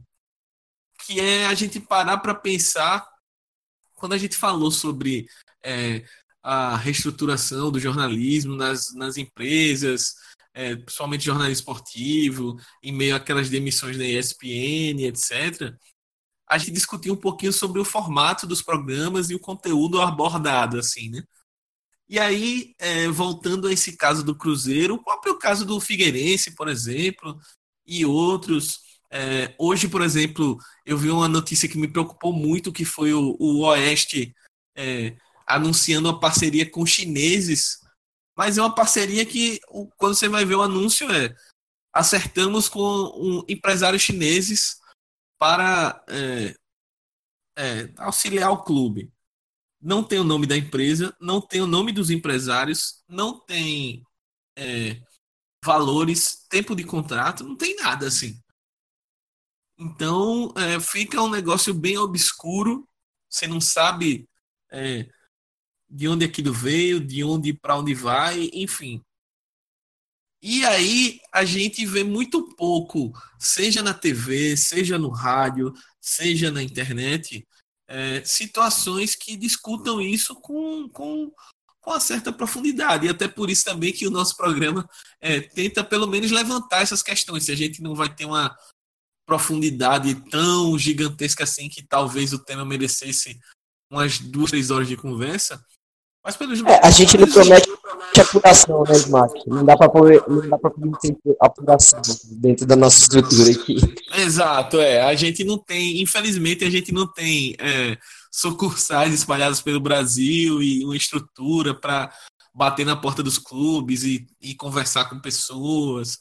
[1.06, 3.08] que é a gente parar para pensar
[3.96, 5.28] quando a gente falou sobre
[5.64, 6.04] é,
[6.44, 10.16] a reestruturação do jornalismo nas, nas empresas,
[10.54, 15.74] é, principalmente jornalismo esportivo, em meio àquelas demissões da ESPN, etc.
[16.48, 21.10] A gente discutiu um pouquinho sobre o formato dos programas e o conteúdo abordado, assim,
[21.10, 21.24] né?
[22.10, 26.68] E aí, é, voltando a esse caso do Cruzeiro, o próprio caso do Figueirense, por
[26.68, 27.40] exemplo,
[27.86, 28.82] e outros.
[29.12, 33.36] É, hoje, por exemplo, eu vi uma notícia que me preocupou muito, que foi o,
[33.40, 34.36] o Oeste
[34.76, 37.80] é, anunciando uma parceria com chineses,
[38.36, 39.60] mas é uma parceria que,
[39.98, 41.36] quando você vai ver o anúncio, é
[41.94, 44.80] acertamos com um, empresários chineses
[45.38, 46.56] para é,
[47.58, 49.12] é, auxiliar o clube
[49.82, 54.04] não tem o nome da empresa, não tem o nome dos empresários, não tem
[54.58, 55.02] é,
[55.64, 58.40] valores, tempo de contrato, não tem nada assim.
[59.78, 62.88] Então é, fica um negócio bem obscuro,
[63.30, 64.28] você não sabe
[64.72, 65.10] é,
[65.90, 69.02] de onde aquilo veio, de onde para onde vai, enfim.
[70.42, 76.64] E aí a gente vê muito pouco, seja na TV, seja no rádio, seja na
[76.64, 77.46] internet,
[77.90, 81.32] é, situações que discutam isso com, com,
[81.82, 83.08] com uma certa profundidade.
[83.08, 84.88] E até por isso também que o nosso programa
[85.20, 87.46] é, tenta pelo menos levantar essas questões.
[87.46, 88.56] Se a gente não vai ter uma
[89.26, 93.40] profundidade tão gigantesca assim que talvez o tema merecesse
[93.92, 95.64] umas duas, três horas de conversa.
[96.24, 97.70] Mas pelos é, a gente não promete
[98.18, 99.48] apuração, né, Smack?
[99.48, 102.02] Não dá para poder, não dá para ter apuração
[102.32, 103.76] dentro da nossa estrutura aqui.
[104.16, 105.02] Exato, é.
[105.02, 107.98] A gente não tem, infelizmente, a gente não tem é,
[108.32, 112.12] sucursais espalhadas pelo Brasil e uma estrutura para
[112.54, 116.18] bater na porta dos clubes e, e conversar com pessoas,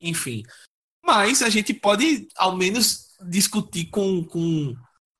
[0.00, 0.42] enfim.
[1.04, 4.74] Mas a gente pode, ao menos, discutir com, com,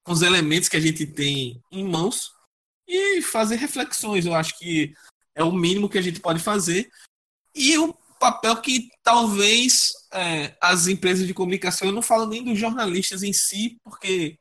[0.04, 2.30] com os elementos que a gente tem em mãos
[2.86, 4.26] e fazer reflexões.
[4.26, 4.92] Eu acho que
[5.34, 6.90] é o mínimo que a gente pode fazer.
[7.54, 12.58] E o papel que talvez é, as empresas de comunicação, eu não falo nem dos
[12.58, 14.38] jornalistas em si, porque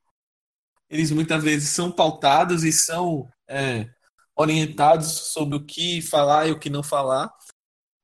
[0.89, 3.87] eles muitas vezes são pautados e são é,
[4.35, 7.31] orientados sobre o que falar e o que não falar.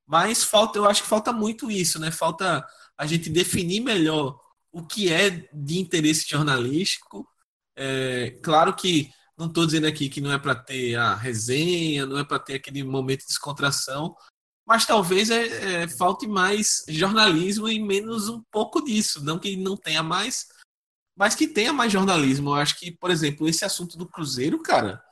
[0.05, 2.11] Mas falta, eu acho que falta muito isso, né?
[2.11, 2.65] Falta
[2.97, 4.39] a gente definir melhor
[4.71, 7.27] o que é de interesse jornalístico.
[7.75, 12.17] É, claro que não estou dizendo aqui que não é para ter a resenha, não
[12.17, 14.15] é para ter aquele momento de descontração,
[14.65, 19.23] mas talvez é, é, falte mais jornalismo e menos um pouco disso.
[19.23, 20.47] Não que não tenha mais,
[21.15, 22.49] mas que tenha mais jornalismo.
[22.49, 25.03] Eu acho que, por exemplo, esse assunto do Cruzeiro, cara,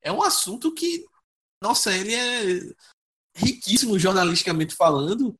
[0.00, 1.04] é um assunto que,
[1.60, 2.74] nossa, ele é
[3.34, 5.34] riquíssimo jornalisticamente falando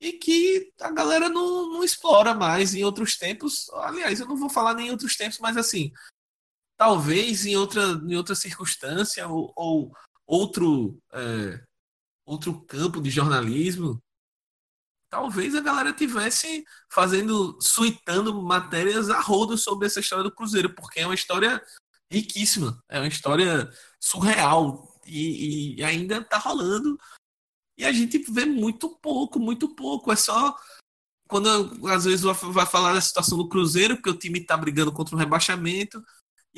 [0.00, 3.68] e que a galera não, não explora mais em outros tempos.
[3.70, 5.92] Aliás, eu não vou falar nem em outros tempos, mas assim,
[6.78, 9.92] talvez em outra, em outra circunstância ou, ou
[10.24, 11.60] outro, é,
[12.24, 14.00] outro campo de jornalismo,
[15.10, 21.00] talvez a galera tivesse fazendo, suitando matérias a rodo sobre essa história do Cruzeiro, porque
[21.00, 21.60] é uma história
[22.10, 23.68] riquíssima, é uma história
[24.00, 26.98] surreal e, e ainda tá rolando.
[27.76, 30.56] E a gente vê muito pouco, muito pouco, é só
[31.28, 35.14] quando às vezes vai falar da situação do Cruzeiro, porque o time tá brigando contra
[35.14, 36.02] o rebaixamento,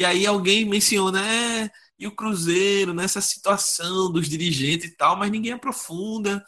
[0.00, 5.30] e aí alguém menciona, é, e o Cruzeiro nessa situação dos dirigentes e tal, mas
[5.30, 6.42] ninguém aprofunda,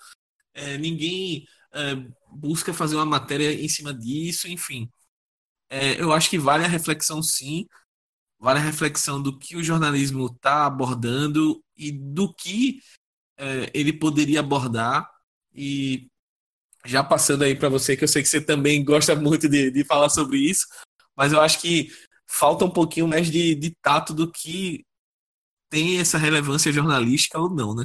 [0.54, 1.94] é, ninguém é,
[2.30, 4.90] busca fazer uma matéria em cima disso, enfim.
[5.68, 7.66] É, eu acho que vale a reflexão sim,
[8.38, 12.80] vale a reflexão do que o jornalismo está abordando e do que
[13.36, 15.06] é, ele poderia abordar.
[15.54, 16.08] E
[16.86, 19.84] já passando aí para você, que eu sei que você também gosta muito de, de
[19.84, 20.66] falar sobre isso,
[21.14, 21.90] mas eu acho que
[22.32, 24.84] falta um pouquinho mais de, de tato do que
[25.70, 27.84] tem essa relevância jornalística ou não, né?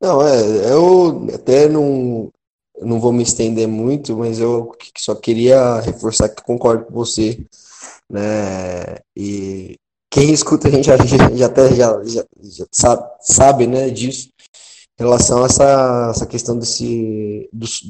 [0.00, 2.32] Não, é, eu até não,
[2.80, 7.46] não vou me estender muito, mas eu só queria reforçar que concordo com você,
[8.10, 8.98] né?
[9.16, 9.76] E
[10.10, 14.28] quem escuta a gente já, já até já, já, já sabe, sabe, né, disso,
[14.98, 17.82] em relação a essa, essa questão desse, dos,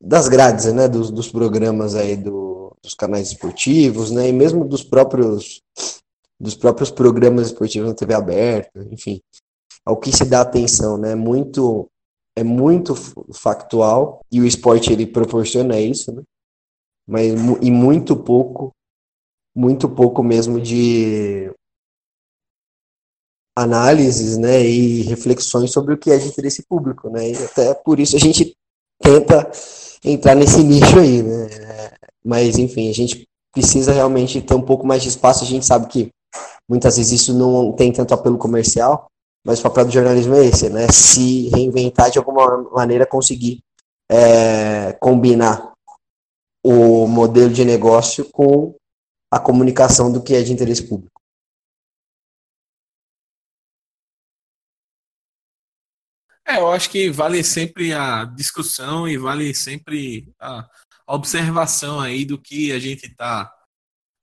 [0.00, 4.82] das grades, né, dos, dos programas aí do, dos canais esportivos, né, e mesmo dos
[4.82, 5.60] próprios
[6.40, 9.20] dos próprios programas esportivos na TV aberta, enfim,
[9.84, 11.90] ao que se dá atenção, né, muito
[12.36, 12.94] é muito
[13.34, 16.22] factual e o esporte ele proporciona isso, né,
[17.06, 18.72] mas e muito pouco
[19.54, 21.52] muito pouco mesmo de
[23.56, 27.98] análises, né, e reflexões sobre o que é de interesse público, né, e até por
[27.98, 28.56] isso a gente
[29.02, 29.50] tenta
[30.04, 31.48] entrar nesse nicho aí, né,
[32.24, 35.86] mas enfim, a gente precisa realmente ter um pouco mais de espaço, a gente sabe
[35.88, 36.10] que
[36.68, 39.08] muitas vezes isso não tem tanto apelo comercial,
[39.44, 43.60] mas o papel do jornalismo é esse, né, se reinventar de alguma maneira, conseguir
[44.10, 45.72] é, combinar
[46.64, 48.74] o modelo de negócio com
[49.30, 51.17] a comunicação do que é de interesse público.
[56.48, 60.66] É, eu acho que vale sempre a discussão e vale sempre a
[61.06, 63.52] observação aí do que a gente está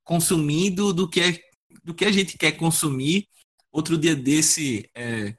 [0.03, 1.39] consumindo, do que, é,
[1.83, 3.27] do que a gente quer consumir.
[3.71, 5.37] Outro dia desse, é,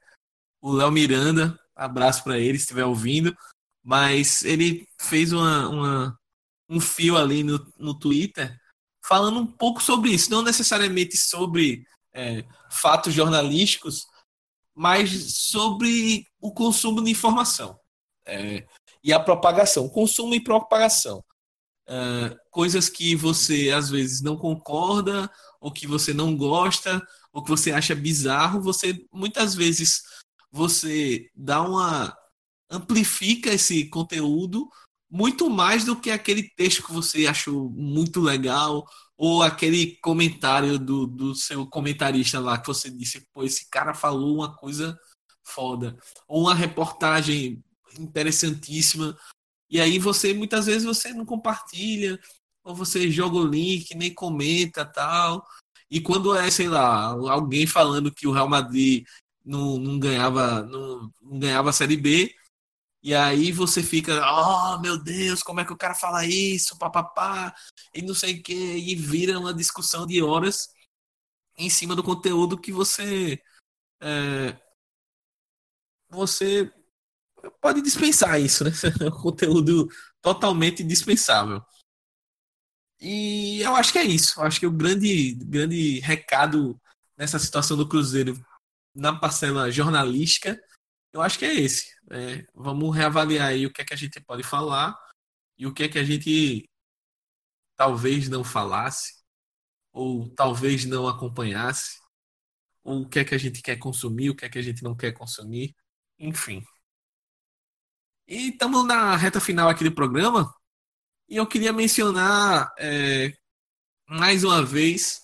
[0.62, 3.36] o Léo Miranda, abraço para ele se estiver ouvindo,
[3.82, 6.20] mas ele fez uma, uma,
[6.68, 8.56] um fio ali no, no Twitter
[9.04, 14.06] falando um pouco sobre isso, não necessariamente sobre é, fatos jornalísticos,
[14.76, 17.80] mas sobre o consumo de informação
[18.26, 18.66] é,
[19.02, 21.24] e a propagação, consumo e propagação.
[21.88, 27.00] É, coisas que você às vezes não concorda, ou que você não gosta,
[27.32, 30.02] ou que você acha bizarro, você muitas vezes
[30.50, 32.14] você dá uma
[32.68, 34.68] amplifica esse conteúdo
[35.08, 38.84] muito mais do que aquele texto que você achou muito legal
[39.16, 44.36] ou aquele comentário do, do seu comentarista lá que você disse, pô, esse cara falou
[44.36, 44.98] uma coisa
[45.42, 45.96] foda.
[46.28, 47.62] Ou uma reportagem
[47.98, 49.16] interessantíssima.
[49.70, 52.18] E aí você, muitas vezes, você não compartilha,
[52.62, 55.46] ou você joga o link, nem comenta tal.
[55.90, 59.04] E quando é, sei lá, alguém falando que o Real Madrid
[59.44, 62.34] não, não ganhava não, não ganhava a Série B,
[63.06, 67.54] e aí você fica, oh meu Deus, como é que o cara fala isso, papapá,
[67.94, 70.68] e não sei o que, e vira uma discussão de horas
[71.56, 73.40] em cima do conteúdo que você.
[74.00, 74.58] É,
[76.08, 76.68] você
[77.60, 78.72] pode dispensar isso, né?
[79.00, 79.88] É um conteúdo
[80.20, 81.62] totalmente dispensável.
[83.00, 84.40] E eu acho que é isso.
[84.40, 86.76] Eu acho que o grande, grande recado
[87.16, 88.34] nessa situação do Cruzeiro
[88.92, 90.60] na parcela jornalística
[91.16, 91.94] eu acho que é esse.
[92.10, 94.94] É, vamos reavaliar aí o que é que a gente pode falar
[95.58, 96.68] e o que é que a gente
[97.74, 99.14] talvez não falasse,
[99.92, 101.98] ou talvez não acompanhasse,
[102.84, 104.82] ou o que é que a gente quer consumir, o que é que a gente
[104.82, 105.74] não quer consumir,
[106.18, 106.62] enfim.
[108.28, 110.54] E estamos na reta final aqui do programa,
[111.28, 113.36] e eu queria mencionar é,
[114.06, 115.22] mais uma vez,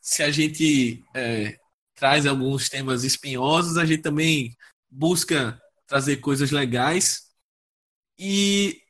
[0.00, 1.58] se a gente é,
[1.94, 4.56] traz alguns temas espinhosos, a gente também
[4.90, 7.28] busca trazer coisas legais.
[8.18, 8.80] E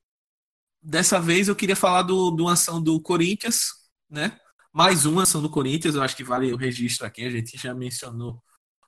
[0.82, 3.68] dessa vez eu queria falar do, de uma ação do Corinthians,
[4.08, 4.38] né?
[4.72, 7.24] Mais uma ação do Corinthians, eu acho que vale o registro aqui.
[7.24, 8.42] A gente já mencionou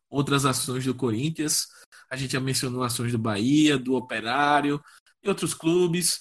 [0.08, 1.66] outras ações do Corinthians,
[2.10, 4.82] a gente já mencionou ações do Bahia, do Operário
[5.22, 6.20] e outros clubes.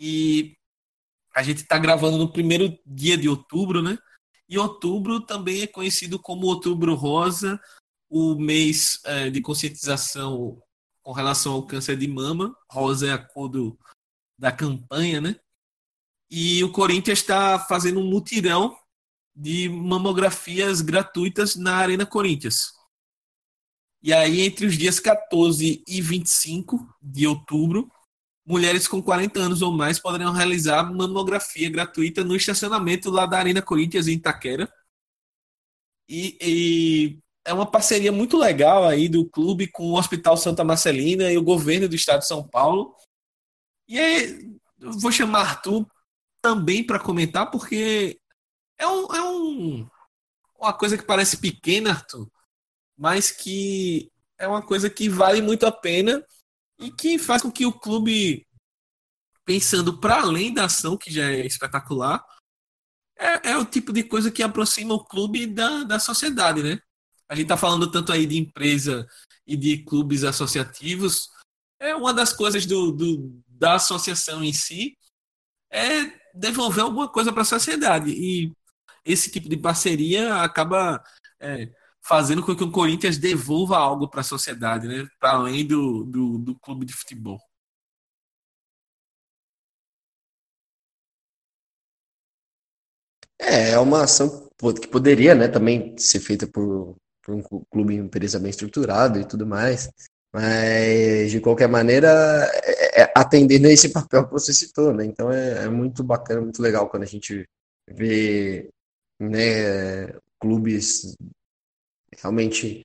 [0.00, 0.56] E
[1.34, 3.98] a gente está gravando no primeiro dia de outubro, né?
[4.48, 7.60] E outubro também é conhecido como Outubro Rosa
[8.08, 10.62] o mês é, de conscientização
[11.02, 12.56] com relação ao câncer de mama.
[12.70, 13.78] Rosa é a cor do,
[14.38, 15.40] da campanha, né?
[16.30, 18.76] E o Corinthians está fazendo um mutirão
[19.34, 22.72] de mamografias gratuitas na Arena Corinthians.
[24.02, 27.90] E aí, entre os dias 14 e 25 de outubro,
[28.44, 33.62] mulheres com 40 anos ou mais poderão realizar mamografia gratuita no estacionamento lá da Arena
[33.62, 34.72] Corinthians, em Itaquera.
[36.08, 37.18] E, e
[37.48, 41.42] é uma parceria muito legal aí do clube com o Hospital Santa Marcelina e o
[41.42, 42.94] governo do estado de São Paulo.
[43.88, 45.86] E aí, eu vou chamar Arthur
[46.42, 48.20] também para comentar, porque
[48.76, 49.88] é, um, é um,
[50.58, 52.30] uma coisa que parece pequena, Arthur,
[52.94, 56.22] mas que é uma coisa que vale muito a pena
[56.78, 58.46] e que faz com que o clube,
[59.46, 62.22] pensando para além da ação, que já é espetacular,
[63.16, 66.78] é, é, o tipo de coisa que aproxima o clube da, da sociedade, né?
[67.28, 69.06] A gente está falando tanto aí de empresa
[69.46, 71.30] e de clubes associativos.
[71.78, 74.96] É uma das coisas do, do, da associação em si
[75.70, 78.10] é devolver alguma coisa para a sociedade.
[78.10, 78.52] E
[79.04, 81.02] esse tipo de parceria acaba
[81.40, 81.70] é,
[82.02, 85.06] fazendo com que o Corinthians devolva algo para a sociedade, né?
[85.20, 87.38] para além do, do, do clube de futebol.
[93.40, 94.48] É, é uma ação
[94.80, 96.96] que poderia, né, também ser feita por,
[97.28, 99.90] por um clube empresa bem estruturado e tudo mais.
[100.32, 102.08] Mas, de qualquer maneira,
[102.64, 105.04] é, é, atendendo a esse papel que você citou, né?
[105.04, 107.46] Então é, é, muito bacana, muito legal quando a gente
[107.86, 108.68] vê
[109.20, 111.14] né, clubes
[112.16, 112.82] realmente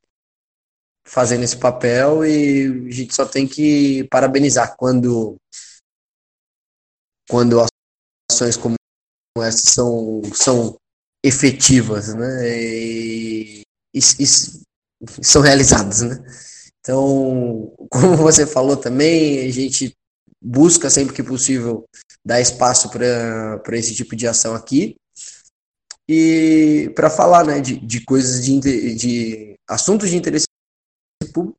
[1.06, 5.36] fazendo esse papel e a gente só tem que parabenizar quando
[7.30, 7.66] quando
[8.32, 8.76] ações como
[9.38, 10.76] essas são, são
[11.24, 12.50] efetivas, né?
[12.50, 13.63] E,
[15.22, 16.24] são realizadas, né?
[16.80, 19.96] Então, como você falou também, a gente
[20.42, 21.86] busca sempre que possível
[22.26, 24.96] dar espaço para esse tipo de ação aqui.
[26.08, 28.60] E para falar né, de, de coisas de,
[28.96, 30.46] de assuntos de interesse
[31.34, 31.58] público,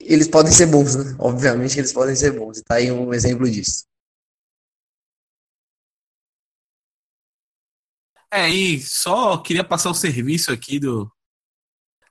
[0.00, 1.16] eles podem ser bons, né?
[1.18, 2.58] Obviamente eles podem ser bons.
[2.58, 3.84] E tá aí um exemplo disso.
[8.30, 11.10] É, e só queria passar o serviço aqui do.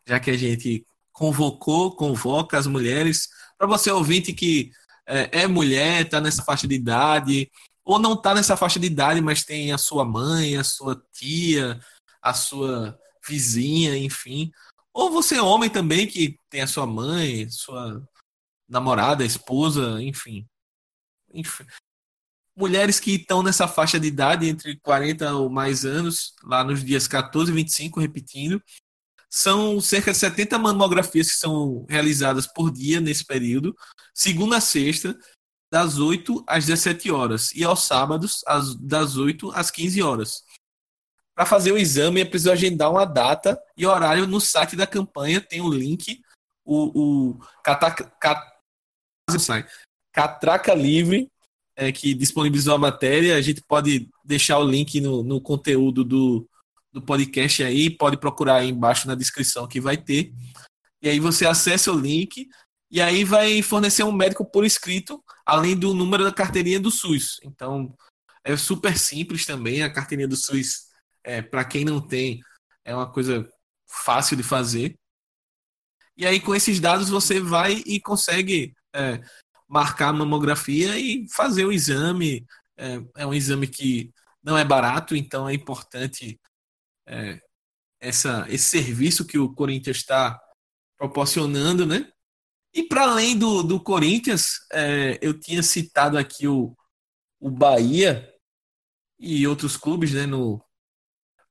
[0.08, 4.72] Já que a gente convocou, convoca as mulheres, para você ouvinte que
[5.08, 7.50] é, é mulher, está nessa faixa de idade,
[7.84, 11.80] ou não está nessa faixa de idade, mas tem a sua mãe, a sua tia,
[12.22, 14.52] a sua vizinha, enfim.
[14.94, 18.02] Ou você é homem também que tem a sua mãe, sua
[18.68, 20.48] namorada, esposa, enfim.
[21.34, 21.66] enfim
[22.56, 27.08] mulheres que estão nessa faixa de idade, entre 40 ou mais anos, lá nos dias
[27.08, 28.64] 14 e 25, repetindo.
[29.30, 33.76] São cerca de 70 mamografias que são realizadas por dia nesse período,
[34.14, 35.18] segunda a sexta,
[35.72, 38.42] das 8 às 17 horas, e aos sábados,
[38.80, 40.44] das 8 às 15 horas.
[41.36, 45.42] Para fazer o exame, é preciso agendar uma data e horário no site da campanha,
[45.42, 46.22] tem o link,
[46.64, 48.10] o, o Cataca,
[50.14, 51.30] Catraca Livre
[51.76, 53.36] é, que disponibilizou a matéria.
[53.36, 56.48] A gente pode deixar o link no, no conteúdo do,
[56.96, 60.34] do podcast aí, pode procurar aí embaixo na descrição que vai ter.
[61.02, 62.48] E aí você acessa o link
[62.90, 67.38] e aí vai fornecer um médico por escrito, além do número da carteirinha do SUS.
[67.44, 67.94] Então
[68.46, 69.84] é super simples também.
[69.84, 70.86] A carteirinha do SUS,
[71.22, 72.40] é, para quem não tem,
[72.86, 73.46] é uma coisa
[73.86, 74.98] fácil de fazer.
[76.16, 79.22] E aí, com esses dados, você vai e consegue é,
[79.68, 82.46] marcar a mamografia e fazer o exame.
[82.78, 86.40] É, é um exame que não é barato, então é importante
[87.08, 87.42] é,
[88.00, 90.40] essa, esse serviço que o Corinthians está
[90.98, 92.12] proporcionando, né?
[92.74, 96.76] E para além do, do Corinthians, é, eu tinha citado aqui o,
[97.40, 98.34] o Bahia
[99.20, 100.26] e outros clubes, né?
[100.26, 100.64] No,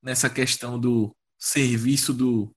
[0.02, 2.54] nessa questão do serviço do,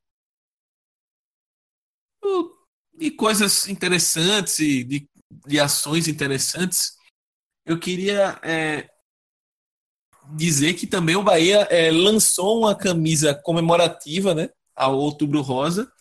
[2.22, 2.58] do
[2.94, 5.08] de coisas interessantes e de
[5.46, 6.98] de ações interessantes,
[7.66, 8.90] eu queria é,
[10.36, 15.92] dizer que também o Bahia é, lançou uma camisa comemorativa né, ao Outubro Rosa.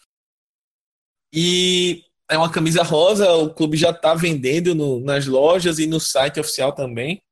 [1.32, 6.00] E é uma camisa rosa, o clube já está vendendo no, nas lojas e no
[6.00, 7.22] site oficial também.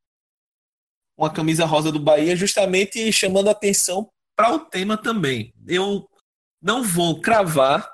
[1.16, 5.54] Uma camisa rosa do Bahia, justamente chamando atenção para o tema também.
[5.66, 6.08] Eu
[6.60, 7.88] não vou cravar,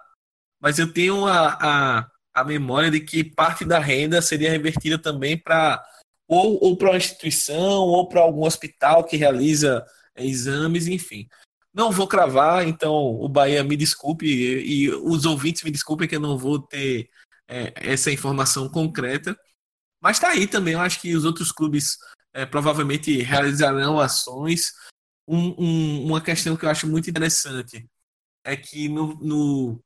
[0.61, 5.37] mas eu tenho a, a, a memória de que parte da renda seria revertida também
[5.39, 5.83] para
[6.31, 11.29] ou, ou para uma instituição ou para algum hospital que realiza é, exames, enfim.
[11.75, 16.15] Não vou cravar, então o Bahia me desculpe e, e os ouvintes me desculpem que
[16.15, 17.11] eu não vou ter
[17.49, 19.37] é, essa informação concreta.
[20.01, 21.99] Mas está aí também, eu acho que os outros clubes
[22.33, 24.73] é, provavelmente realizarão ações.
[25.27, 27.89] Um, um, uma questão que eu acho muito interessante
[28.45, 29.85] é que no, no,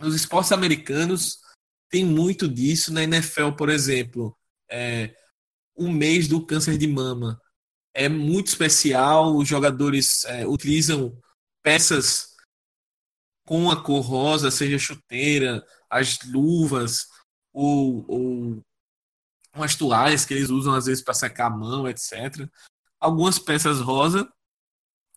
[0.00, 1.40] nos esportes americanos
[1.90, 4.36] tem muito disso na NFL, por exemplo.
[4.70, 5.14] É,
[5.76, 7.40] o mês do câncer de mama
[7.94, 9.36] é muito especial.
[9.36, 11.16] Os jogadores é, utilizam
[11.62, 12.34] peças
[13.46, 17.06] com a cor rosa, seja chuteira, as luvas,
[17.52, 18.64] ou, ou
[19.54, 22.48] umas toalhas que eles usam às vezes para secar a mão, etc.
[23.00, 24.28] Algumas peças rosa,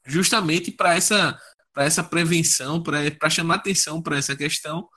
[0.06, 1.40] justamente para essa,
[1.76, 4.88] essa prevenção, para chamar atenção para essa questão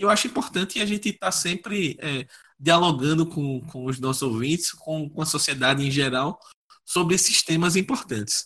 [0.00, 2.26] eu acho importante a gente estar tá sempre é,
[2.60, 6.38] dialogando com, com os nossos ouvintes, com, com a sociedade em geral,
[6.84, 8.44] sobre esses temas importantes.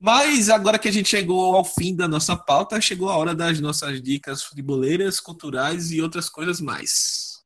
[0.00, 3.60] Mas agora que a gente chegou ao fim da nossa pauta, chegou a hora das
[3.60, 7.36] nossas dicas futeboleiras, culturais e outras coisas mais.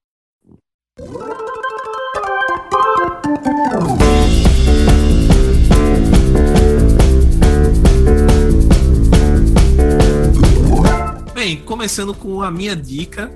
[11.34, 13.30] Bem, começando com a minha dica.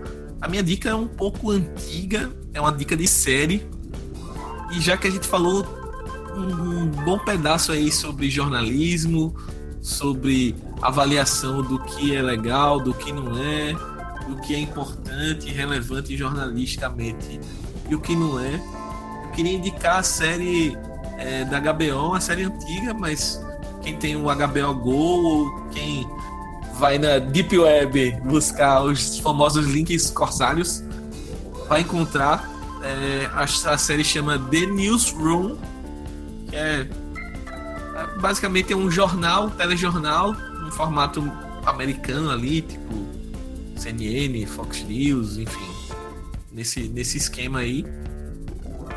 [0.45, 3.67] A minha dica é um pouco antiga, é uma dica de série.
[4.73, 5.67] E já que a gente falou
[6.37, 9.35] um bom pedaço aí sobre jornalismo,
[9.81, 13.73] sobre avaliação do que é legal, do que não é,
[14.29, 17.41] do que é importante relevante jornalisticamente
[17.89, 18.57] e o que não é.
[19.25, 20.77] Eu queria indicar a série
[21.17, 23.43] é, da HBO, uma série antiga, mas
[23.83, 26.07] quem tem o HBO Go ou quem
[26.79, 30.83] vai na Deep Web buscar os famosos links corsários,
[31.69, 32.51] vai encontrar.
[32.83, 35.57] É, a, a, série chama The Newsroom,
[36.49, 41.23] que é, é basicamente é um jornal, telejornal, um formato
[41.65, 43.07] americano ali, tipo
[43.77, 45.71] CNN, Fox News, enfim,
[46.53, 47.85] nesse, nesse esquema aí.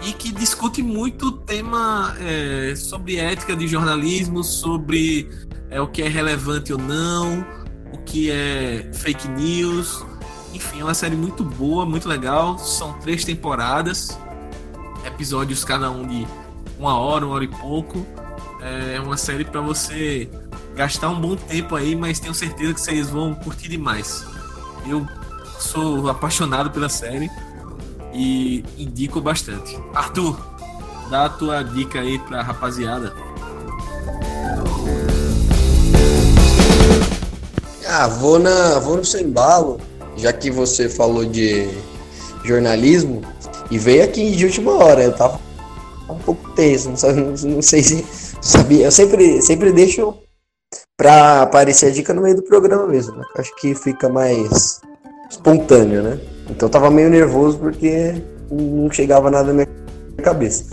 [0.01, 5.29] E que discute muito tema é, sobre ética de jornalismo, sobre
[5.69, 7.45] é, o que é relevante ou não,
[7.91, 10.05] o que é fake news.
[10.53, 12.57] Enfim, é uma série muito boa, muito legal.
[12.57, 14.17] São três temporadas,
[15.05, 16.27] episódios cada um de
[16.79, 18.05] uma hora, uma hora e pouco.
[18.61, 20.29] É uma série para você
[20.75, 24.25] gastar um bom tempo aí, mas tenho certeza que vocês vão curtir demais.
[24.87, 25.05] Eu
[25.59, 27.29] sou apaixonado pela série
[28.13, 29.77] e indico bastante.
[29.93, 30.39] Arthur,
[31.09, 33.13] dá a tua dica aí pra rapaziada.
[37.99, 39.81] Ah, vou, na, vou no seu embalo,
[40.15, 41.67] já que você falou de
[42.45, 43.23] jornalismo
[43.71, 45.01] e veio aqui de última hora.
[45.03, 45.39] Eu tava
[46.07, 48.05] um pouco tenso, não, não sei se
[48.39, 48.85] sabia.
[48.85, 50.13] Eu sempre, sempre deixo
[50.95, 53.15] pra aparecer a dica no meio do programa mesmo.
[53.15, 53.23] Né?
[53.35, 54.79] Acho que fica mais
[55.27, 56.19] espontâneo, né?
[56.51, 58.21] Então eu tava meio nervoso porque
[58.51, 59.67] não chegava nada na minha
[60.21, 60.65] cabeça.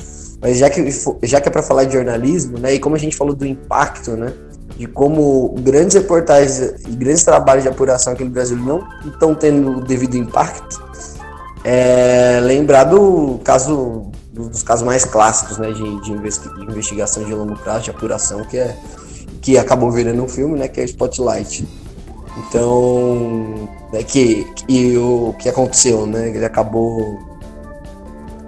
[0.42, 0.90] Mas já que,
[1.22, 2.74] já que é para falar de jornalismo, né?
[2.74, 4.30] E como a gente falou do impacto, né?
[4.76, 9.78] De como grandes reportagens e grandes trabalhos de apuração aqui no Brasil não estão tendo
[9.78, 10.82] o devido impacto,
[11.64, 17.84] é, lembrar do caso dos casos mais clássicos né, de, de, investigação de longo prazo,
[17.84, 18.76] de apuração, que, é,
[19.40, 21.66] que acabou virando um filme, né, que é Spotlight.
[22.36, 26.30] Então, é que, que o que aconteceu, né?
[26.30, 27.20] Ele acabou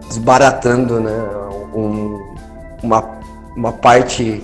[0.08, 1.12] desbaratando né,
[1.72, 2.20] um,
[2.82, 3.20] uma,
[3.56, 4.42] uma parte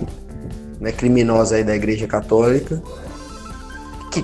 [0.83, 2.83] né, criminosa aí da Igreja Católica,
[4.11, 4.21] que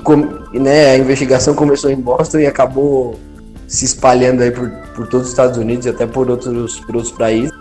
[0.60, 3.18] né, a investigação começou em Boston e acabou
[3.66, 7.14] se espalhando aí por, por todos os Estados Unidos e até por outros, por outros
[7.14, 7.51] países,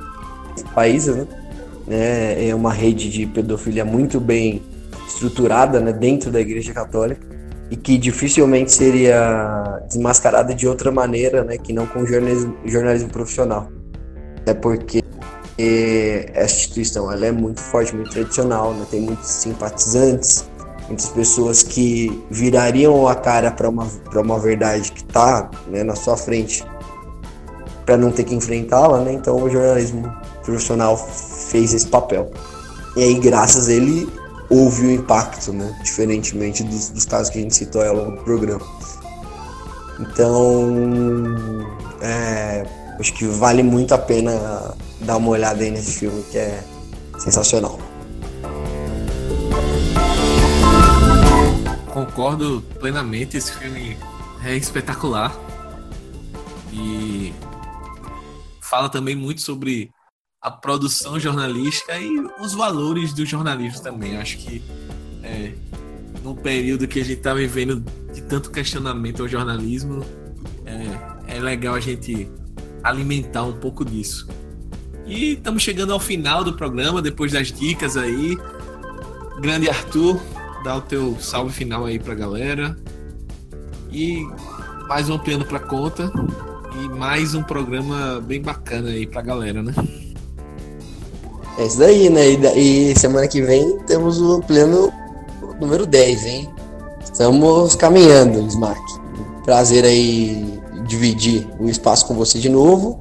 [0.75, 1.27] países né?
[1.91, 4.63] É, é uma rede de pedofilia muito bem
[5.07, 7.27] estruturada né, dentro da Igreja Católica
[7.71, 13.71] e que dificilmente seria desmascarada de outra maneira, né, que não com jornalismo, jornalismo profissional.
[14.39, 15.03] Até porque
[15.59, 18.87] essa instituição ela é muito forte, muito tradicional, né?
[18.91, 20.49] tem muitos simpatizantes,
[20.87, 26.17] muitas pessoas que virariam a cara para uma, uma verdade que está né, na sua
[26.17, 26.65] frente
[27.85, 29.13] para não ter que enfrentá-la, né?
[29.13, 30.13] então o jornalismo
[30.45, 32.31] profissional fez esse papel.
[32.97, 34.09] E aí, graças a ele,
[34.49, 35.77] houve o um impacto, né?
[35.83, 38.65] diferentemente dos, dos casos que a gente citou ao longo do programa.
[40.01, 41.37] Então,
[42.01, 42.65] é,
[42.99, 46.63] acho que vale muito a pena dar uma olhada aí nesse filme que é
[47.19, 47.79] sensacional.
[51.93, 53.97] Concordo plenamente, esse filme
[54.45, 55.35] é espetacular
[56.73, 57.33] e
[58.61, 59.91] fala também muito sobre
[60.41, 64.17] a produção jornalística e os valores do jornalismo também.
[64.17, 64.63] Acho que
[65.23, 65.53] é,
[66.23, 67.81] no período que a gente está vivendo
[68.13, 70.05] de tanto questionamento ao jornalismo,
[70.65, 72.31] é, é legal a gente
[72.83, 74.29] alimentar um pouco disso.
[75.07, 78.37] E estamos chegando ao final do programa, depois das dicas aí.
[79.41, 80.21] Grande Arthur,
[80.63, 82.77] dá o teu salve final aí pra galera.
[83.91, 84.27] E
[84.87, 86.13] mais um ampliando pra conta.
[86.81, 89.73] E mais um programa bem bacana aí pra galera, né?
[91.59, 92.31] É isso daí, né?
[92.31, 94.93] E, e semana que vem temos o pleno
[95.59, 96.51] número 10, hein?
[97.03, 98.81] Estamos caminhando, Smack.
[99.45, 102.99] Prazer aí dividir o espaço com você de novo.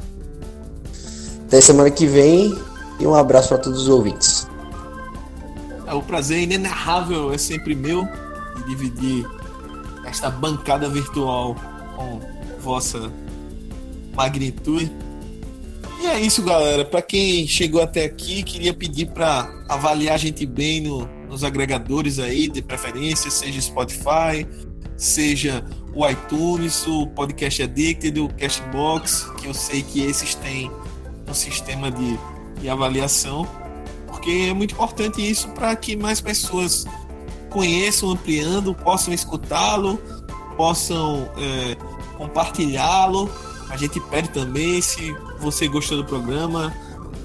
[1.47, 2.55] Até semana que vem
[2.99, 4.47] e um abraço para todos os ouvintes.
[5.87, 8.05] É, o prazer inenarrável é sempre meu
[8.57, 9.25] de dividir
[10.05, 11.55] esta bancada virtual
[11.95, 12.19] com
[12.59, 13.11] vossa
[14.13, 14.91] magnitude.
[16.01, 16.83] E é isso, galera.
[16.83, 22.19] Para quem chegou até aqui, queria pedir para avaliar a gente bem no, nos agregadores
[22.19, 24.45] aí, de preferência, seja Spotify,
[24.97, 25.63] seja
[25.97, 30.71] o iTunes, o Podcast Addicted, o Cashbox, que eu sei que esses têm
[31.27, 32.19] um sistema de
[32.61, 33.47] e avaliação,
[34.05, 36.85] porque é muito importante isso para que mais pessoas
[37.49, 39.97] conheçam, ampliando, possam escutá-lo,
[40.55, 41.75] possam é,
[42.15, 43.29] compartilhá-lo.
[43.69, 46.73] A gente pede também, se você gostou do programa,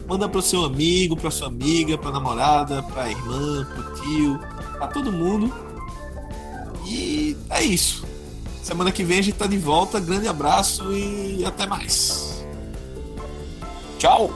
[0.09, 4.39] manda para o seu amigo, para sua amiga, para namorada, para irmã, para tio,
[4.79, 5.53] para todo mundo.
[6.87, 8.12] E é isso.
[8.63, 9.99] Semana que vem a gente tá de volta.
[9.99, 12.45] Grande abraço e até mais.
[13.99, 14.31] Tchau!